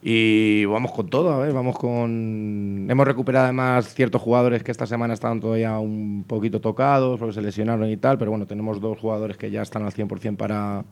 [0.00, 2.86] Y vamos con todo, a ver, vamos con...
[2.88, 7.42] Hemos recuperado además ciertos jugadores que esta semana estaban todavía un poquito tocados porque se
[7.42, 10.84] lesionaron y tal, pero bueno, tenemos dos jugadores que ya están al 100% para,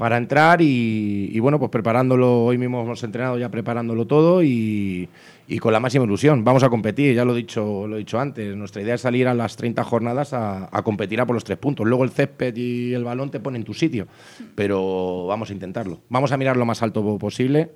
[0.00, 5.10] para entrar y, y bueno, pues preparándolo, hoy mismo hemos entrenado ya preparándolo todo y,
[5.46, 6.42] y con la máxima ilusión.
[6.42, 9.28] Vamos a competir, ya lo he dicho, lo he dicho antes, nuestra idea es salir
[9.28, 11.86] a las 30 jornadas a, a competir a por los tres puntos.
[11.86, 14.06] Luego el césped y el balón te ponen en tu sitio,
[14.54, 16.00] pero vamos a intentarlo.
[16.08, 17.72] Vamos a mirar lo más alto posible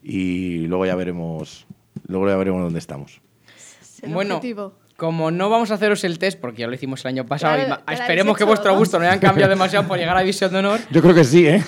[0.00, 1.66] y luego ya veremos,
[2.06, 3.20] luego ya veremos dónde estamos.
[3.82, 4.74] Es el bueno, objetivo.
[4.96, 7.82] Como no vamos a haceros el test, porque ya lo hicimos el año pasado, Ya
[7.90, 10.80] y esperemos que vuestro gusto no hayan cambiado demasiado por llegar a División de Honor,
[10.90, 11.62] Yo creo que sí, ¿eh?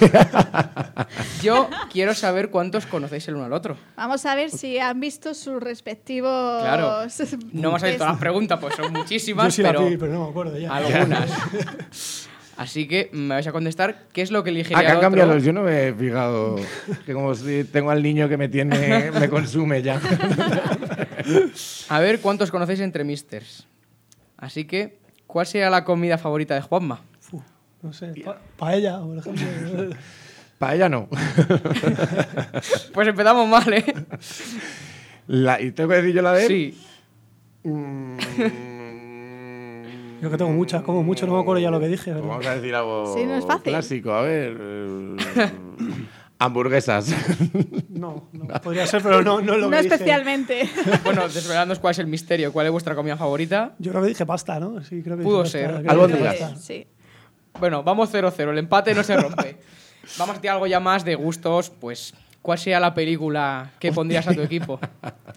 [1.43, 3.77] yo quiero saber cuántos conocéis el uno al otro.
[3.97, 6.63] Vamos a ver si han visto sus respectivos.
[6.63, 7.03] Claro.
[7.53, 9.97] No vamos a ver todas las preguntas, pues son Yo muchísimas, sí pero la vi,
[9.97, 10.75] pero no me acuerdo ya.
[10.75, 11.31] algunas.
[12.57, 15.01] Así que me vais a contestar qué es lo que Ah, elegiría que han el
[15.01, 15.43] cambiado los.
[15.45, 16.57] Yo no me he fijado.
[17.05, 19.11] Que como si tengo al niño que me tiene.
[19.11, 20.01] me consume ya.
[21.89, 23.67] A ver cuántos conocéis entre misters.
[24.37, 27.01] Así que, ¿cuál sería la comida favorita de Juanma?
[27.83, 29.97] No sé, pa- paella, por ejemplo.
[30.59, 31.09] Para ella no.
[32.95, 33.85] Pues empezamos mal, ¿eh?
[35.27, 36.49] La- ¿Y tengo que decir yo la de él?
[36.49, 36.81] Sí.
[37.65, 38.17] Mm,
[40.23, 42.11] Yo que tengo muchas, como mucho, no me acuerdo ya lo que dije.
[42.13, 43.65] pues pero- vamos a decir algo Sí, no es fácil.
[43.73, 44.13] clásico.
[44.13, 44.57] A ver.
[46.39, 47.15] hamburguesas.
[47.97, 49.95] No, no, podría ser, pero no, no lo No dije.
[49.95, 50.69] especialmente.
[51.05, 53.75] Bueno, desvelándonos cuál es el misterio, cuál es vuestra comida favorita.
[53.79, 54.85] Yo creo que dije pasta, ¿no?
[54.85, 55.73] Sí, creo que Pudo dije ser.
[55.83, 56.57] pasta, creo que dije Sí, pasta.
[56.59, 56.87] sí.
[57.59, 59.57] Bueno, vamos 0-0, el empate no se rompe.
[60.19, 64.29] Vamos a tirar algo ya más de gustos, pues, ¿cuál sería la película que pondrías
[64.29, 64.79] a tu equipo?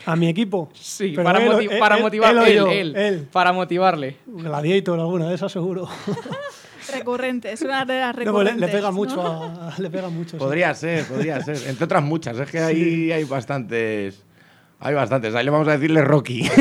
[0.05, 0.69] A mi equipo.
[0.73, 2.95] Sí, Pero para, él o- moti- él- para él- motivar él o él, yo, él,
[2.97, 3.27] él.
[3.31, 4.17] para motivarle.
[4.27, 5.87] Gladiator, alguna de esas seguro.
[6.97, 8.61] Recurrente, es una de las No, pues le, recurrentes.
[8.61, 8.93] le pega ¿no?
[8.93, 10.31] mucho a, le pega mucho.
[10.31, 10.37] sí.
[10.37, 11.57] podría ser, podría ser.
[11.67, 12.37] Entre otras muchas.
[12.37, 14.23] Es que ahí hay bastantes.
[14.79, 15.35] Hay bastantes.
[15.35, 16.49] Ahí le vamos a decirle Rocky.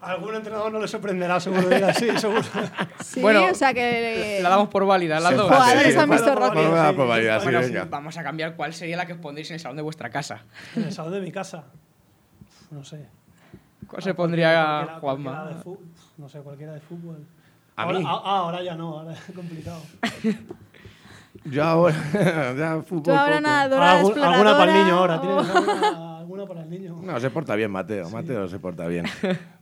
[0.00, 1.62] Algún entrenador no le sorprenderá, seguro.
[1.94, 2.42] Sí, seguro.
[3.02, 4.40] Sí, Bueno, o sea que.
[4.42, 5.44] La damos por válida, las dos.
[5.48, 6.96] Jugadores sí, han visto vamos- Rocky.
[6.96, 9.76] Por válida, sí, Bueno, vamos a cambiar cuál sería la que pondréis en el salón
[9.76, 10.42] de vuestra casa.
[10.76, 11.64] En el salón de mi casa.
[12.70, 13.06] No sé.
[13.86, 15.30] ¿Cuál se pondría Cualquiera- Juanma?
[15.32, 15.80] cualquiera de fu-
[16.18, 17.26] No sé, cualquiera de fútbol.
[17.76, 18.04] ¿A ahora, mí?
[18.06, 19.80] ah, ah, ahora ya no, ahora es complicado.
[21.44, 21.94] Yo ahora.
[22.56, 23.02] ya, fútbol.
[23.02, 23.82] Tú ahora poco.
[23.82, 25.20] algún- alguna para el niño ahora.
[25.20, 27.00] ¿Tienes alguna, alguna para el niño?
[27.02, 28.10] No, se porta bien, Mateo.
[28.10, 29.06] Mateo se porta bien.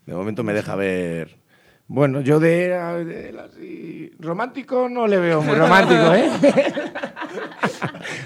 [0.07, 1.39] De momento me deja ver.
[1.87, 2.69] Bueno, yo de,
[3.05, 4.13] de él así.
[4.19, 6.31] Romántico no le veo muy romántico, ¿eh?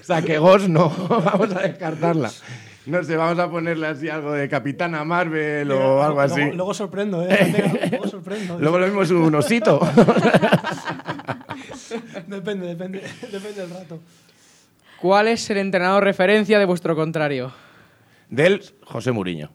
[0.01, 0.91] o sea, que Ghost no.
[1.09, 2.31] Vamos a descartarla.
[2.87, 6.41] No sé, vamos a ponerle así algo de Capitana Marvel o algo así.
[6.41, 7.89] Luego, luego sorprendo, ¿eh?
[7.91, 8.59] Luego sorprendo.
[8.59, 9.81] Luego lo mismo es un osito.
[12.27, 13.01] Depende, depende,
[13.33, 14.01] depende del rato.
[15.01, 17.53] ¿Cuál es el entrenador referencia de vuestro contrario?
[18.29, 19.51] Del José Muriño.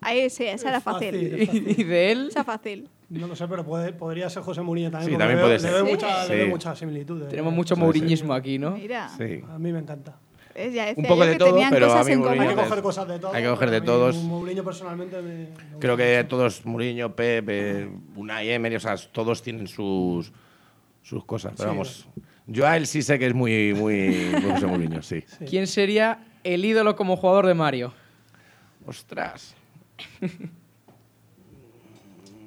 [0.00, 1.14] Ahí sí, esa era fácil.
[1.46, 1.74] Fácil.
[1.78, 2.88] Y de él, Esa fácil.
[3.08, 5.12] No lo sé, pero puede- podría ser José Mourinho también.
[5.12, 5.72] Sí, también le veo- puede le ser.
[5.72, 5.92] veo Sí.
[5.92, 6.50] mucha- le veo Sí.
[6.50, 7.28] muchas similitudes.
[7.28, 7.56] tenemos eh.
[7.56, 7.80] mucho sí.
[7.80, 8.72] mouriñismo aquí, ¿no?
[8.72, 9.08] Mira.
[9.16, 9.40] Sí.
[9.50, 10.16] A mí me encanta.
[10.54, 10.72] ¿Ves?
[10.74, 12.40] Ya decía Un poco yo de que todo, tenían pero a mí en común.
[12.40, 13.34] Hay que coger cosas de todos.
[13.34, 14.16] hay que coger de todos.
[14.16, 16.28] Mourinho personalmente me, Creo que mucho.
[16.28, 20.32] todos, Mourinho, Pep, eh, Unai Emery, o sea, todos tienen sus,
[21.02, 21.52] sus cosas.
[21.56, 21.76] Pero Sí.
[21.76, 22.08] vamos,
[22.46, 25.22] yo a él sí sé que es muy, muy, muy José Mourinho, sí.
[25.48, 27.92] ¿Quién sería el ídolo como jugador de Mario?
[28.86, 29.54] Ostras.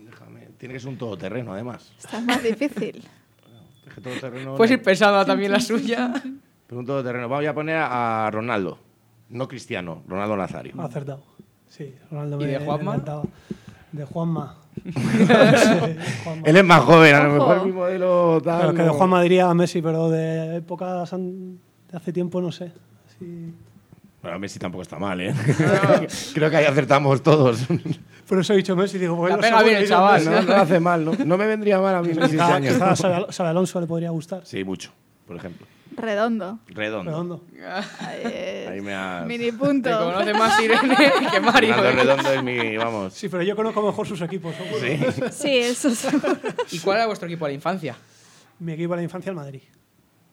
[0.06, 1.92] Déjame, tiene que ser un todoterreno, además.
[1.98, 3.04] Esta es más difícil.
[4.58, 6.14] Puedes ir pensando también la suya.
[6.72, 7.28] pero un todoterreno.
[7.28, 8.78] Vamos a poner a Ronaldo,
[9.28, 10.74] no Cristiano, Ronaldo Nazario.
[10.80, 11.22] Ha acertado.
[11.68, 12.92] Sí, Ronaldo ¿Y me, de me Juanma?
[12.94, 13.24] encantaba.
[13.92, 14.56] De Juanma.
[16.46, 18.62] Él es más joven, a lo mejor mi modelo tal.
[18.62, 21.60] Pero que de Juanma diría a Messi, pero de épocas an-
[21.92, 22.72] de hace tiempo no sé.
[23.20, 23.54] Sí.
[24.22, 25.36] Bueno, Messi tampoco está mal, ¿eh?
[26.34, 27.68] Creo que ahí acertamos todos.
[28.30, 30.24] Por eso he dicho Messi, digo, pues La no pega bien el chaval.
[30.24, 31.12] No, no hace mal, ¿no?
[31.26, 34.46] No me vendría mal a mí Messi este Alonso le podría gustar.
[34.46, 34.92] Sí, mucho,
[35.28, 35.68] por ejemplo.
[35.96, 36.60] Redondo.
[36.68, 37.12] Redondo.
[37.12, 37.44] Redondo.
[38.24, 39.26] Eh, Ahí me has...
[39.28, 39.90] Mini Te punto.
[39.90, 40.96] conoce más Irene
[41.32, 41.76] que Mario.
[41.76, 42.04] Ronaldo ¿eh?
[42.04, 43.14] Redondo es mi, vamos...
[43.14, 44.56] Sí, pero yo conozco mejor sus equipos.
[44.56, 45.32] seguro.
[45.32, 46.08] Sí, eso es.
[46.72, 47.96] ¿Y cuál era vuestro equipo de la infancia?
[48.60, 49.62] Mi equipo de la infancia, el Madrid.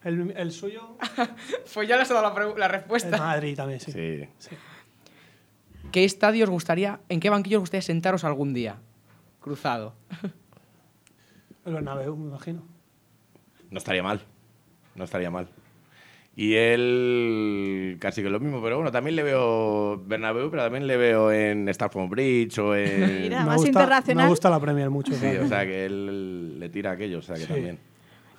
[0.05, 0.97] El, el suyo,
[1.75, 3.17] Pues ya les he dado la, la el respuesta.
[3.19, 3.91] Madrid también, sí.
[3.93, 4.57] Sí.
[5.91, 8.77] ¿Qué estadio os gustaría, en qué banquillo os gustaría sentaros algún día?
[9.41, 9.95] Cruzado.
[11.65, 12.63] El Bernabéu, me imagino.
[13.71, 14.21] No estaría mal.
[14.95, 15.49] No estaría mal.
[16.37, 20.97] Y él casi que lo mismo, pero bueno, también le veo Bernabéu, pero también le
[20.97, 23.23] veo en Starford Bridge o en...
[23.23, 24.25] Mira, me más gusta, internacional.
[24.25, 25.13] Me gusta la Premier mucho.
[25.15, 25.45] Sí, claro.
[25.45, 27.79] o sea que él le tira aquello, o sea que también.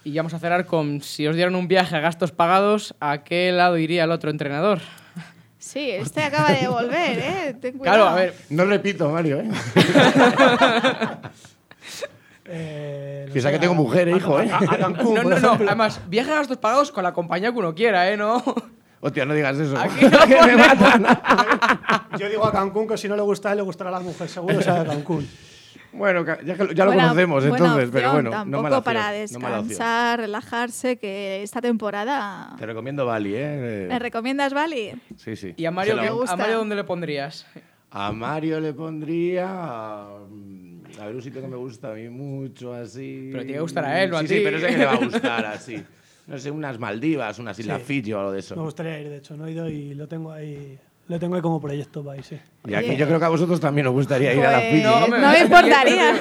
[0.06, 3.26] Y ya vamos a cerrar con si os dieran un viaje a gastos pagados, ¿a
[3.26, 4.80] qué lado iría el otro entrenador?
[5.58, 7.56] Sí, este acaba de volver, ¿eh?
[7.60, 8.08] Ten Claro, cuidado.
[8.08, 9.50] a ver, No repito, Mario, ¿eh?
[12.52, 14.50] Eh, no Piensa que tengo mujer, a- hijo, ¿eh?
[14.52, 17.58] A, a Cancún, no, no, no, además, viaje a gastos pagados con la compañía que
[17.60, 18.18] uno quiera, ¿eh?
[18.18, 18.44] No.
[19.02, 19.78] Hostia, no digas eso.
[19.78, 21.06] Aquí no Que me matan.
[22.18, 24.62] Yo digo a Cancún que si no le gusta le gustará a la mujer, seguro
[24.62, 25.28] sea de Cancún.
[25.94, 28.78] Bueno, ya, que lo- ya lo Buena- conocemos, buena entonces, pero bueno, Tampoco no mala
[28.78, 29.22] opción, para opción.
[29.68, 32.56] descansar, relajarse, que esta temporada...
[32.60, 33.86] Te recomiendo Bali, ¿eh?
[33.90, 34.92] ¿Me recomiendas Bali?
[35.18, 35.54] Sí, sí.
[35.58, 36.34] ¿Y a Mario, gusta.
[36.34, 37.48] ¿a Mario dónde le pondrías?
[37.92, 39.48] A Mario le pondría.
[41.00, 43.30] A ver, un sitio que me gusta a mí mucho, así.
[43.32, 44.34] Pero tiene que gustar a él, no a sí, ti.
[44.36, 45.84] Sí, pero sé que le va a gustar así.
[46.28, 47.86] No sé, unas Maldivas, unas Islas Sí.
[48.02, 48.56] Fiji o algo de Me eso.
[48.56, 51.60] gustaría ir, de hecho, no he ido y lo tengo ahí, lo tengo ahí como
[51.60, 52.38] proyecto para ir, sí.
[52.68, 54.84] Y aquí yo creo que a vosotros también os gustaría ir a las Pues, Fiji.
[54.84, 55.04] no, ¿eh?
[55.06, 55.20] hombre.
[55.22, 56.20] no me importaría.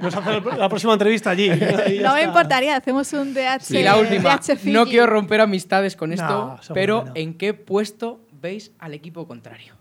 [0.00, 1.50] Vamos a hacer la próxima entrevista allí.
[2.02, 3.70] No me importaría, hacemos un DH.
[3.78, 4.70] Y la última, DH Fiji.
[4.72, 6.26] no quiero romper amistades con esto,
[6.68, 7.04] No, pero.
[7.14, 9.74] ¿en qué puesto veis al equipo contrario?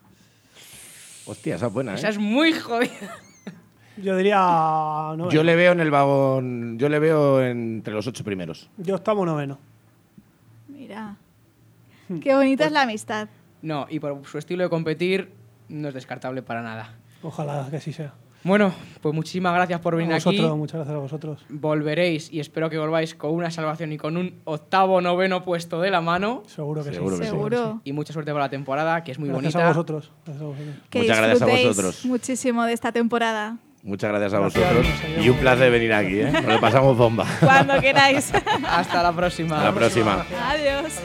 [1.25, 1.95] Hostia, esa es buena, ¿eh?
[1.95, 2.91] Esa es muy jodida.
[4.02, 4.38] Yo diría.
[4.38, 5.30] noveno.
[5.30, 6.78] Yo le veo en el vagón.
[6.80, 8.70] Yo le veo entre los ocho primeros.
[8.78, 9.58] Yo estamos noveno.
[10.68, 11.16] Mira,
[12.22, 13.28] qué bonita es la amistad.
[13.62, 15.32] No, y por su estilo de competir,
[15.70, 16.94] no es descartable para nada.
[17.24, 18.14] Ojalá que así sea.
[18.44, 20.56] Bueno, pues muchísimas gracias por venir A vosotros, aquí.
[20.58, 21.46] muchas gracias a vosotros.
[21.50, 25.90] Volveréis y espero que volváis con una salvación y con un octavo, noveno puesto de
[25.90, 26.44] la mano.
[26.46, 27.22] Seguro que Seguro sí.
[27.22, 27.32] que sí.
[27.32, 27.82] Seguro.
[27.84, 29.66] Y mucha suerte para la temporada, que es muy Gracias bonita.
[29.66, 30.12] a vosotros.
[30.24, 30.76] Gracias a vosotros.
[30.90, 32.06] Que Muchas gracias a vosotros.
[32.06, 33.58] muchísimo de esta temporada.
[33.88, 34.86] Muchas gracias a Gracias, vosotros.
[35.23, 36.30] Y un placer venir aquí, ¿eh?
[36.30, 37.26] Nos lo pasamos bomba.
[37.39, 38.34] Cuando queráis.
[38.69, 39.56] Hasta la próxima.
[39.56, 40.26] Hasta la próxima.
[40.50, 41.02] Adiós.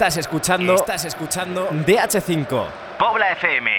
[0.00, 0.76] Estás escuchando.
[0.76, 1.68] Estás escuchando.
[1.68, 2.66] DH5.
[2.98, 3.70] Pobla FM.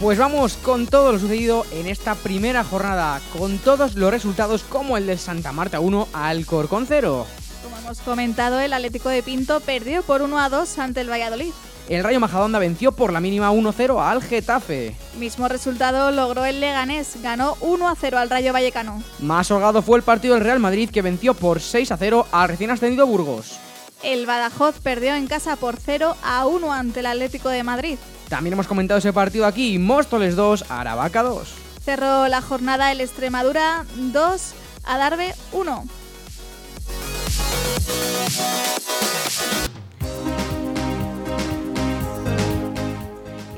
[0.00, 4.96] Pues vamos con todo lo sucedido en esta primera jornada, con todos los resultados como
[4.96, 7.26] el del Santa Marta 1 Alcorcón 0.
[7.62, 11.52] Como hemos comentado, el Atlético de Pinto perdió por 1 a 2 ante el Valladolid.
[11.88, 14.94] El Rayo Majadahonda venció por la mínima 1-0 al Getafe.
[15.18, 19.02] Mismo resultado logró el Leganés, ganó 1 a 0 al Rayo Vallecano.
[19.18, 23.06] Más holgado fue el partido del Real Madrid que venció por 6-0 al recién ascendido
[23.06, 23.58] Burgos.
[24.02, 27.98] El Badajoz perdió en casa por 0 a 1 ante el Atlético de Madrid.
[28.28, 31.48] También hemos comentado ese partido aquí, Móstoles 2, Aravaca 2.
[31.84, 35.84] Cerró la jornada el Extremadura 2, Adarve 1.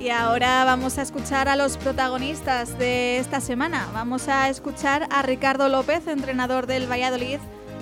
[0.04, 3.88] Y ahora vamos a escuchar a los protagonistas de esta semana.
[3.94, 7.38] Vamos a escuchar a Ricardo López, entrenador del Valladolid,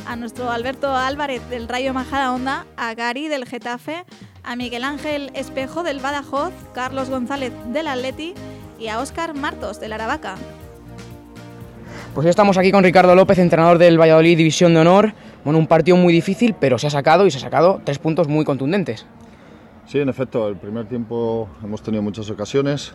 [0.07, 4.05] a nuestro Alberto Álvarez del Rayo Majadahonda, a Gary del Getafe,
[4.45, 8.35] a Miguel Ángel Espejo del Badajoz, Carlos González del Atleti
[8.79, 10.37] y a Óscar Martos del Aravaca.
[12.15, 15.13] Pues ya estamos aquí con Ricardo López, entrenador del Valladolid División de Honor.
[15.43, 18.29] Bueno, un partido muy difícil, pero se ha sacado y se ha sacado tres puntos
[18.29, 19.07] muy contundentes.
[19.87, 22.93] Sí, en efecto, el primer tiempo hemos tenido muchas ocasiones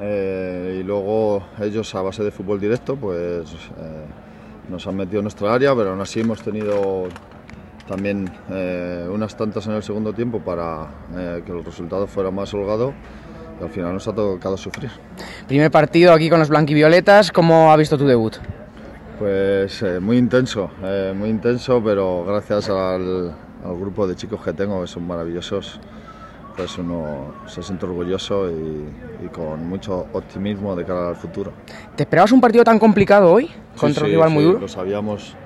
[0.00, 4.04] eh, y luego ellos a base de fútbol directo pues eh,
[4.68, 7.08] nos han metido en nuestra área, pero aún así hemos tenido
[7.86, 12.52] también eh, unas tantas en el segundo tiempo para eh, que el resultado fuera más
[12.54, 12.92] holgado
[13.60, 14.90] y al final nos ha tocado sufrir.
[15.46, 18.36] Primer partido aquí con los blanquivioletas, ¿cómo ha visto tu debut?
[19.18, 24.52] Pues eh, muy intenso, eh, muy intenso, pero gracias al, al grupo de chicos que
[24.52, 25.80] tengo, que son maravillosos,
[26.56, 28.86] pues uno se siente orgulloso y,
[29.24, 31.52] y con mucho optimismo de cara al futuro.
[31.94, 33.46] ¿Te esperabas un partido tan complicado hoy?
[33.46, 34.60] Sí, Contra un sí, rival muy sí, duro.
[34.60, 35.36] Lo sabíamos,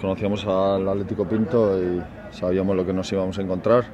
[0.00, 3.84] conocíamos al Atlético Pinto y sabíamos lo que nos íbamos a encontrar.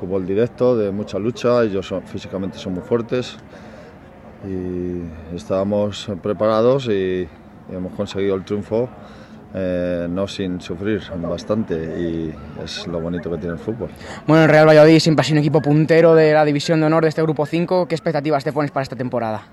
[0.00, 3.36] Fútbol directo, de mucha lucha, ellos son- físicamente son muy fuertes
[4.46, 5.02] y
[5.36, 7.28] estábamos preparados y,
[7.70, 8.88] y hemos conseguido el triunfo
[9.54, 13.88] eh, no sin sufrir bastante y es lo bonito que tiene el fútbol.
[14.26, 17.04] Bueno, el Real Valladolid siempre ha sido un equipo puntero de la División de Honor
[17.04, 17.88] de este Grupo 5.
[17.88, 19.46] ¿Qué expectativas te pones para esta temporada?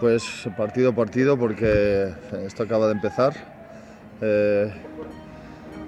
[0.00, 2.12] Pues partido a partido porque
[2.44, 3.32] esto acaba de empezar.
[4.20, 4.72] Eh,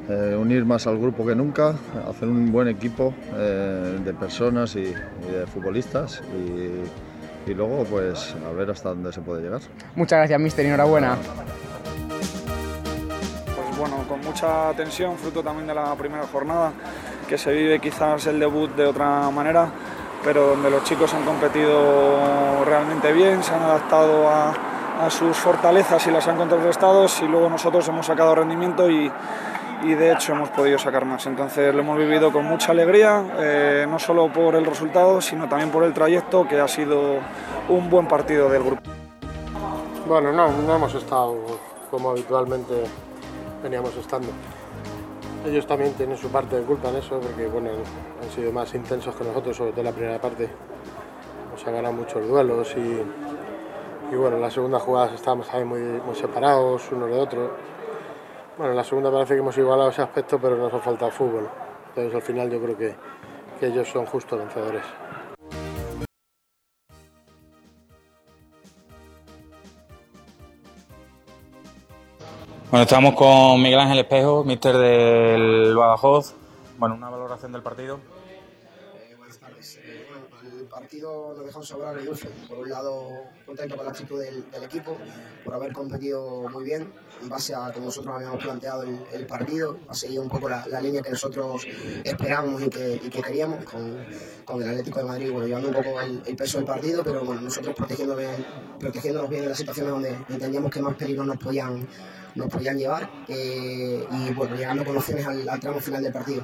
[0.09, 1.75] eh, unir más al grupo que nunca,
[2.09, 8.53] hacer un buen equipo de personas y, y de futbolistas y, y luego pues a
[8.53, 9.61] ver hasta dónde se puede llegar.
[9.95, 10.65] Muchas gracias, mister.
[10.65, 11.17] Enhorabuena.
[13.79, 16.73] Bueno, con mucha tensión, fruto también de la primera jornada,
[17.29, 19.69] que se vive quizás el debut de otra manera,
[20.25, 24.53] pero donde los chicos han competido realmente bien, se han adaptado a,
[25.11, 29.09] sus fortalezas y las han contrarrestado y luego nosotros hemos sacado rendimiento y,
[29.85, 31.25] y de hecho hemos podido sacar más.
[31.27, 35.71] Entonces lo hemos vivido con mucha alegría, eh, no solo por el resultado, sino también
[35.71, 37.21] por el trayecto, que ha sido
[37.69, 38.83] un buen partido del grupo.
[40.09, 41.37] Bueno, no, no hemos estado
[41.93, 42.75] como habitualmente
[43.63, 44.29] veníamos estando.
[45.47, 47.71] Ellos también tienen su parte de culpa en eso, porque bueno,
[48.23, 50.49] han sido más intensos que nosotros, sobre todo en la primera parte.
[51.53, 56.15] Nos han ganado muchos duelos y, y bueno, en la segunda jugada estábamos muy, muy
[56.15, 57.51] separados uno de otro.
[58.57, 61.49] Bueno, en la segunda parece que hemos igualado ese aspecto, pero nos ha faltado fútbol.
[61.89, 62.95] Entonces al final yo creo que,
[63.61, 64.83] que ellos son justos vencedores.
[72.71, 76.35] Bueno, estamos con Miguel Ángel Espejo, mister del Badajoz.
[76.77, 77.99] Bueno, una valoración del partido.
[79.17, 79.81] buenas tardes.
[79.83, 82.29] Eh, bueno, el partido nos dejó sobrar y dulce.
[82.49, 83.11] Por un lado,
[83.47, 84.97] contento con la actitud del, del, equipo,
[85.45, 89.79] por haber competido muy bien, en base a como nosotros habíamos planteado el, el partido,
[89.89, 91.67] ha seguido un poco la, línea que nosotros
[92.05, 96.37] esperábamos y que, queríamos, con, el Atlético de Madrid, bueno, llevando un poco el, el,
[96.37, 98.47] peso del partido, pero bueno, nosotros protegiéndonos bien,
[98.79, 101.87] protegiéndonos bien en las situaciones donde entendíamos que más peligros nos podían
[102.39, 106.43] nos podían llevar eh, y bueno, llegando con opciones al, tramo final del partido.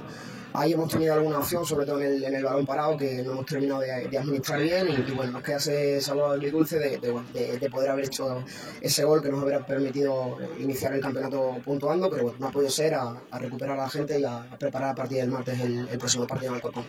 [0.56, 3.32] Ahí hemos tenido alguna opción, sobre todo en el, en el balón parado, que no
[3.32, 7.58] hemos terminado de, administrar bien y, bueno, nos queda ese sabor muy dulce de, de,
[7.58, 8.44] de, poder haber hecho
[8.80, 12.70] ese gol que nos hubiera permitido iniciar el campeonato puntuando, pero bueno, no ha podido
[12.70, 16.24] ser a, recuperar a la gente y a, preparar a partir del martes el, próximo
[16.24, 16.84] partido en Alcorcón.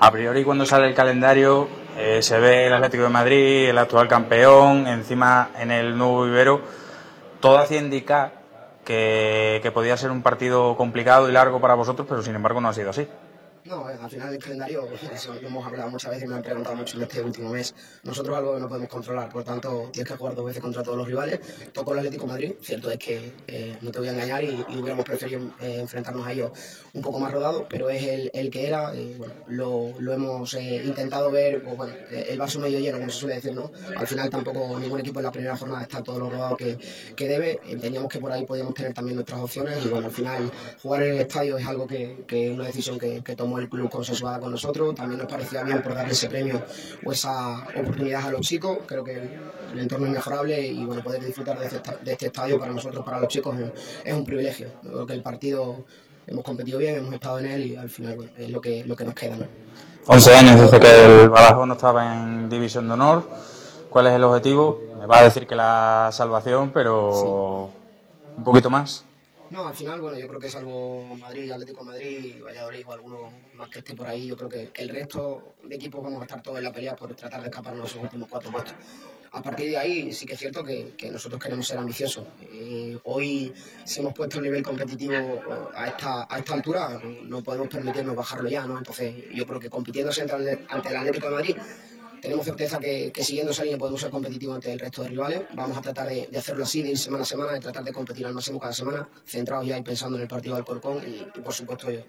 [0.00, 4.08] A priori cuando sale el calendario eh, se ve el Atlético de Madrid, el actual
[4.08, 6.62] campeón, encima en el nuevo vivero,
[7.40, 8.41] todo hacía indicar
[8.84, 12.68] que, que, podía ser un partido complicado y largo para vosotros, pero sin embargo no
[12.68, 13.08] ha sido así.
[13.64, 16.74] No, al final el calendario, eso lo hemos hablado muchas veces y me han preguntado
[16.74, 17.72] mucho en este último mes.
[18.02, 20.98] Nosotros algo que no podemos controlar, por tanto tienes que jugar dos veces contra todos
[20.98, 21.38] los rivales.
[21.72, 25.04] Tocó el Atlético Madrid, cierto es que eh, no te voy a engañar y, hubiéramos
[25.04, 26.50] preferido eh, enfrentarnos a ellos
[26.92, 28.92] un poco más rodado, pero es el, que era.
[28.96, 33.54] Eh, lo, hemos eh, intentado ver, bueno, el vaso medio lleno, como se suele decir,
[33.54, 33.70] ¿no?
[33.96, 36.78] Al final tampoco ningún equipo en la primera jornada está todo lo rodado que,
[37.14, 37.60] que debe.
[37.66, 40.50] Entendíamos que por ahí podíamos tener también nuestras opciones y bueno, al final
[40.82, 44.40] jugar en el estadio es algo que, es una decisión que, que el club consensuada
[44.40, 44.94] con nosotros.
[44.94, 46.62] También nos parecía bien por darle ese premio
[47.04, 48.78] o esa oportunidad a los chicos.
[48.86, 49.16] Creo que
[49.72, 53.04] el entorno es mejorable y bueno, poder disfrutar de este, de este estadio para nosotros,
[53.04, 53.70] para los chicos, es,
[54.04, 54.68] es un privilegio.
[54.82, 55.84] Creo que el partido
[56.26, 58.96] hemos competido bien, hemos estado en él y al final bueno, es lo que, lo
[58.96, 59.36] que nos queda.
[59.36, 59.46] ¿no?
[60.06, 63.28] 11 años desde que el Badajoz no estaba en División de Honor.
[63.88, 64.80] ¿Cuál es el objetivo?
[64.98, 68.36] Me va a decir que la salvación, pero sí.
[68.38, 69.04] un poquito más.
[69.52, 73.68] No, al final, bueno, yo creo que salvo Madrid, Atlético Madrid, Valladolid o alguno más
[73.68, 76.56] que esté por ahí, yo creo que el resto de equipos vamos a estar todos
[76.56, 78.72] en la pelea por tratar de escaparnos los últimos cuatro puestos.
[79.30, 82.24] A partir de ahí sí que es cierto que, nosotros queremos ser ambiciosos.
[82.50, 83.52] Eh, hoy,
[83.84, 85.42] si hemos puesto el nivel competitivo
[85.74, 88.78] a esta, a esta altura, no podemos permitirnos bajarlo ya, ¿no?
[88.78, 91.56] Entonces, yo creo que el, ante el Atlético de Madrid,
[92.22, 95.42] tenemos certeza que, que, siguiendo esa línea podemos ser competitivos ante el resto de rivales.
[95.54, 97.92] Vamos a tratar de, de, hacerlo así, de ir semana a semana, de tratar de
[97.92, 101.38] competir al máximo cada semana, centrados ya y pensando en el partido del Corcón y,
[101.38, 102.00] y por supuesto, yo,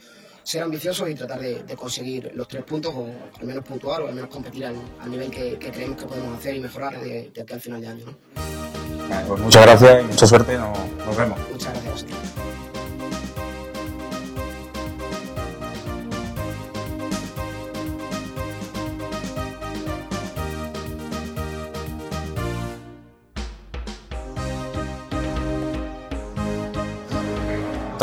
[0.43, 3.07] ser ambiciosos y tratar de, de, conseguir los tres puntos o
[3.39, 6.37] al menos puntuar o al menos competir al, al nivel que, que, creemos que podemos
[6.37, 8.05] hacer y mejorar de, de aquí al final de año.
[8.05, 9.27] ¿no?
[9.27, 10.57] Pues muchas gracias y mucha suerte.
[10.57, 11.39] Nos, nos vemos.
[11.51, 12.05] Muchas gracias.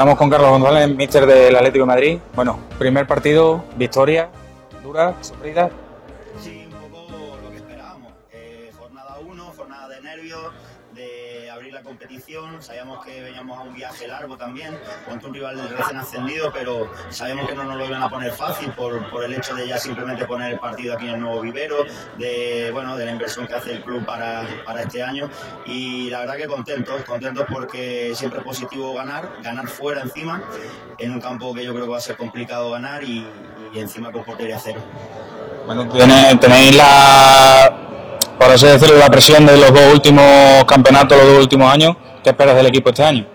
[0.00, 2.18] Estamos con Carlos González, míster del Atlético de Madrid.
[2.34, 4.30] Bueno, primer partido, victoria,
[4.82, 5.68] dura, sufrida.
[11.82, 12.62] Competición.
[12.62, 14.78] Sabíamos que veníamos a un viaje largo también,
[15.08, 18.70] contra un rival recién ascendido, pero sabemos que no nos lo iban a poner fácil
[18.72, 21.84] por, por el hecho de ya simplemente poner el partido aquí en el nuevo vivero,
[22.18, 25.30] de, bueno, de la inversión que hace el club para, para este año.
[25.66, 30.42] Y la verdad que contentos, contentos porque siempre es positivo ganar, ganar fuera encima,
[30.98, 33.26] en un campo que yo creo que va a ser complicado ganar y,
[33.74, 34.80] encima con portería cero.
[35.64, 37.89] Bueno, tenéis la,
[38.40, 41.94] por así decirlo, la presión de los dos últimos campeonatos, los dos últimos años.
[42.24, 43.26] ¿Qué esperas del equipo este año?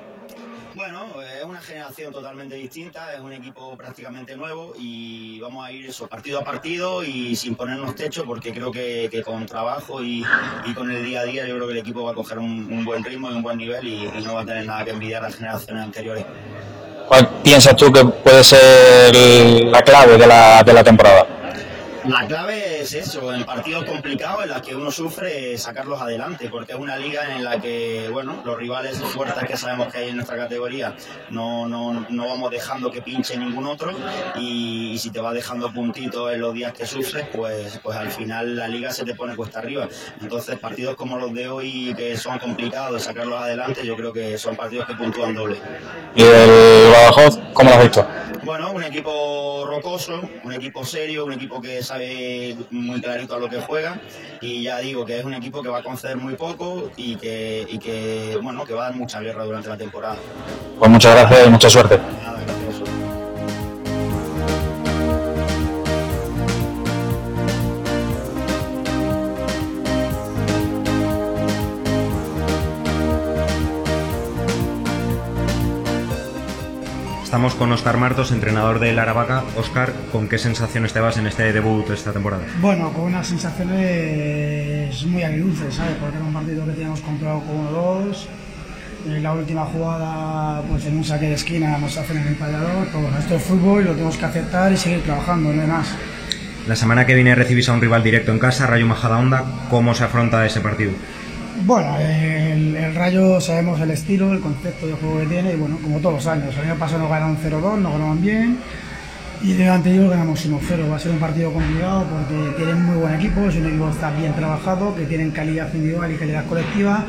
[0.73, 5.85] Bueno, es una generación totalmente distinta, es un equipo prácticamente nuevo y vamos a ir
[5.85, 10.25] eso partido a partido y sin ponernos techo porque creo que, que con trabajo y,
[10.65, 12.67] y con el día a día yo creo que el equipo va a coger un,
[12.71, 14.89] un buen ritmo y un buen nivel y, y no va a tener nada que
[14.89, 16.25] envidiar a las generaciones anteriores.
[17.07, 19.15] ¿Cuál piensas tú que puede ser
[19.65, 21.27] la clave de la, de la temporada?
[22.07, 26.73] La clave es eso, en partidos complicados en los que uno sufre sacarlos adelante, porque
[26.73, 30.17] es una liga en la que, bueno, los rivales fuertes que sabemos que hay en
[30.17, 30.93] nuestra categoría
[31.31, 33.91] no, no, no vamos dejando que pinche ningún otro
[34.35, 38.55] y, si te va dejando puntitos en los días que sufres, pues, pues al final
[38.55, 39.87] la liga se te pone cuesta arriba.
[40.21, 44.55] Entonces partidos como los de hoy que son complicados sacarlos adelante, yo creo que son
[44.55, 45.57] partidos que puntúan doble.
[46.13, 48.07] ¿Y el Badajoz, cómo lo has visto?
[48.45, 53.49] Bueno, un equipo rocoso, un equipo serio, un equipo que sabe muy clarito a lo
[53.49, 53.99] que juega
[54.39, 57.65] y ya digo que es un equipo que va a conceder muy poco y que,
[57.67, 60.17] y que bueno, que va a dar mucha guerra durante la temporada.
[60.77, 61.99] Pues muchas gracias y mucha suerte.
[62.23, 62.44] Nada,
[77.35, 79.43] Estamos con Oscar Martos, entrenador del Aravaca.
[79.57, 82.43] Oscar, ¿con qué sensaciones te vas en este debut esta temporada?
[82.61, 85.95] Bueno, con unas sensaciones muy agridulces, ¿sabes?
[85.99, 88.27] Porque era un partido que teníamos comprado con 1-2.
[89.07, 92.85] En la última jugada, pues en un saque de esquina nos hacen el empallador.
[92.85, 95.67] Pero bueno, esto es fútbol y lo tenemos que aceptar y seguir trabajando, no hay
[95.67, 95.87] más.
[96.69, 99.43] La semana que viene recibís a un rival directo en casa, Rayo Majadahonda.
[99.69, 100.93] ¿Cómo se afronta ese partido?
[101.65, 101.97] Bueno,
[102.55, 105.99] el, el Rayo sabemos el estilo, el concepto de juego que tiene y bueno, como
[105.99, 106.55] todos los años.
[106.57, 108.57] El año pasado nos ganaron 0-2, nos ganaban bien
[109.41, 110.91] y el anterior ganamos 1-0.
[110.91, 113.91] Va a ser un partido complicado porque tienen muy buen equipo, es un equipo que
[113.91, 117.05] está bien trabajado, que tienen calidad individual y calidad colectiva,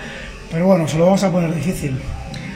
[0.50, 1.98] pero bueno, se lo vamos a poner difícil.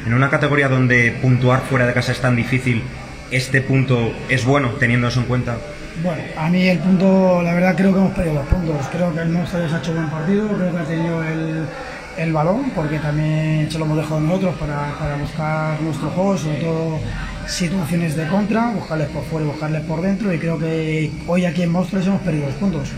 [0.07, 2.83] En una categoría donde puntuar fuera de casa es tan difícil,
[3.31, 5.59] ¿este punto es bueno teniendo eso en cuenta?
[6.03, 8.87] Bueno, a mí el punto, la verdad creo que hemos perdido los puntos.
[8.91, 11.67] Creo que el Monster ha hecho buen partido, creo que ha tenido el,
[12.21, 16.57] el balón, porque también se lo hemos dejado nosotros para, para buscar nuestro juego, sobre
[16.59, 16.99] todo
[17.47, 20.33] situaciones de contra, buscarles por fuera y buscarles por dentro.
[20.33, 22.91] Y creo que hoy aquí en Monstruos hemos perdido los puntos.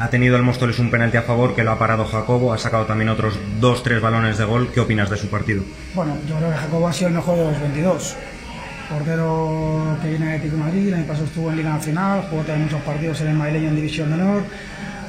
[0.00, 2.86] Ha tenido el Móstoles un penalti a favor que lo ha parado Jacobo, ha sacado
[2.86, 4.70] también otros 2-3 balones de gol.
[4.74, 5.62] ¿Qué opinas de su partido?
[5.94, 8.16] Bueno, yo creo que Jacobo ha sido el mejor de los 22.
[8.88, 12.64] Portero que viene de Atlético Madrid, el año pasado estuvo en Liga Nacional, jugó también
[12.64, 14.42] muchos partidos en el madrileño en División de Honor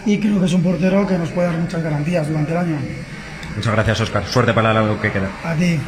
[0.06, 2.78] y creo que es un portero que nos puede dar muchas garantías durante el año.
[3.56, 4.26] Muchas gracias, Oscar.
[4.26, 5.30] Suerte para lo que queda.
[5.44, 5.80] A ti.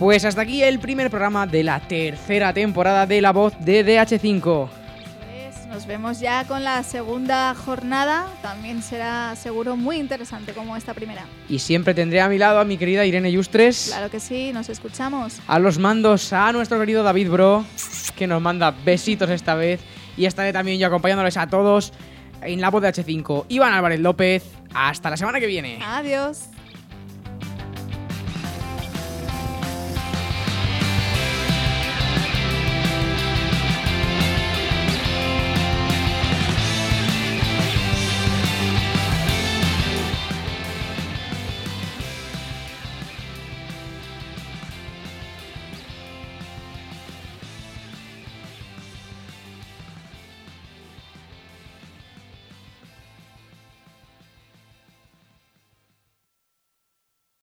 [0.00, 4.79] Pues hasta aquí el primer programa de la tercera temporada de La Voz de DH5.
[5.80, 8.26] Nos vemos ya con la segunda jornada.
[8.42, 11.24] También será seguro muy interesante como esta primera.
[11.48, 13.86] Y siempre tendré a mi lado a mi querida Irene Yustres.
[13.86, 15.40] Claro que sí, nos escuchamos.
[15.46, 17.64] A los mandos a nuestro querido David Bro,
[18.14, 19.80] que nos manda besitos esta vez.
[20.18, 21.94] Y estaré también yo acompañándoles a todos
[22.42, 23.46] en la voz de H5.
[23.48, 24.44] Iván Álvarez López.
[24.74, 25.78] Hasta la semana que viene.
[25.82, 26.50] Adiós.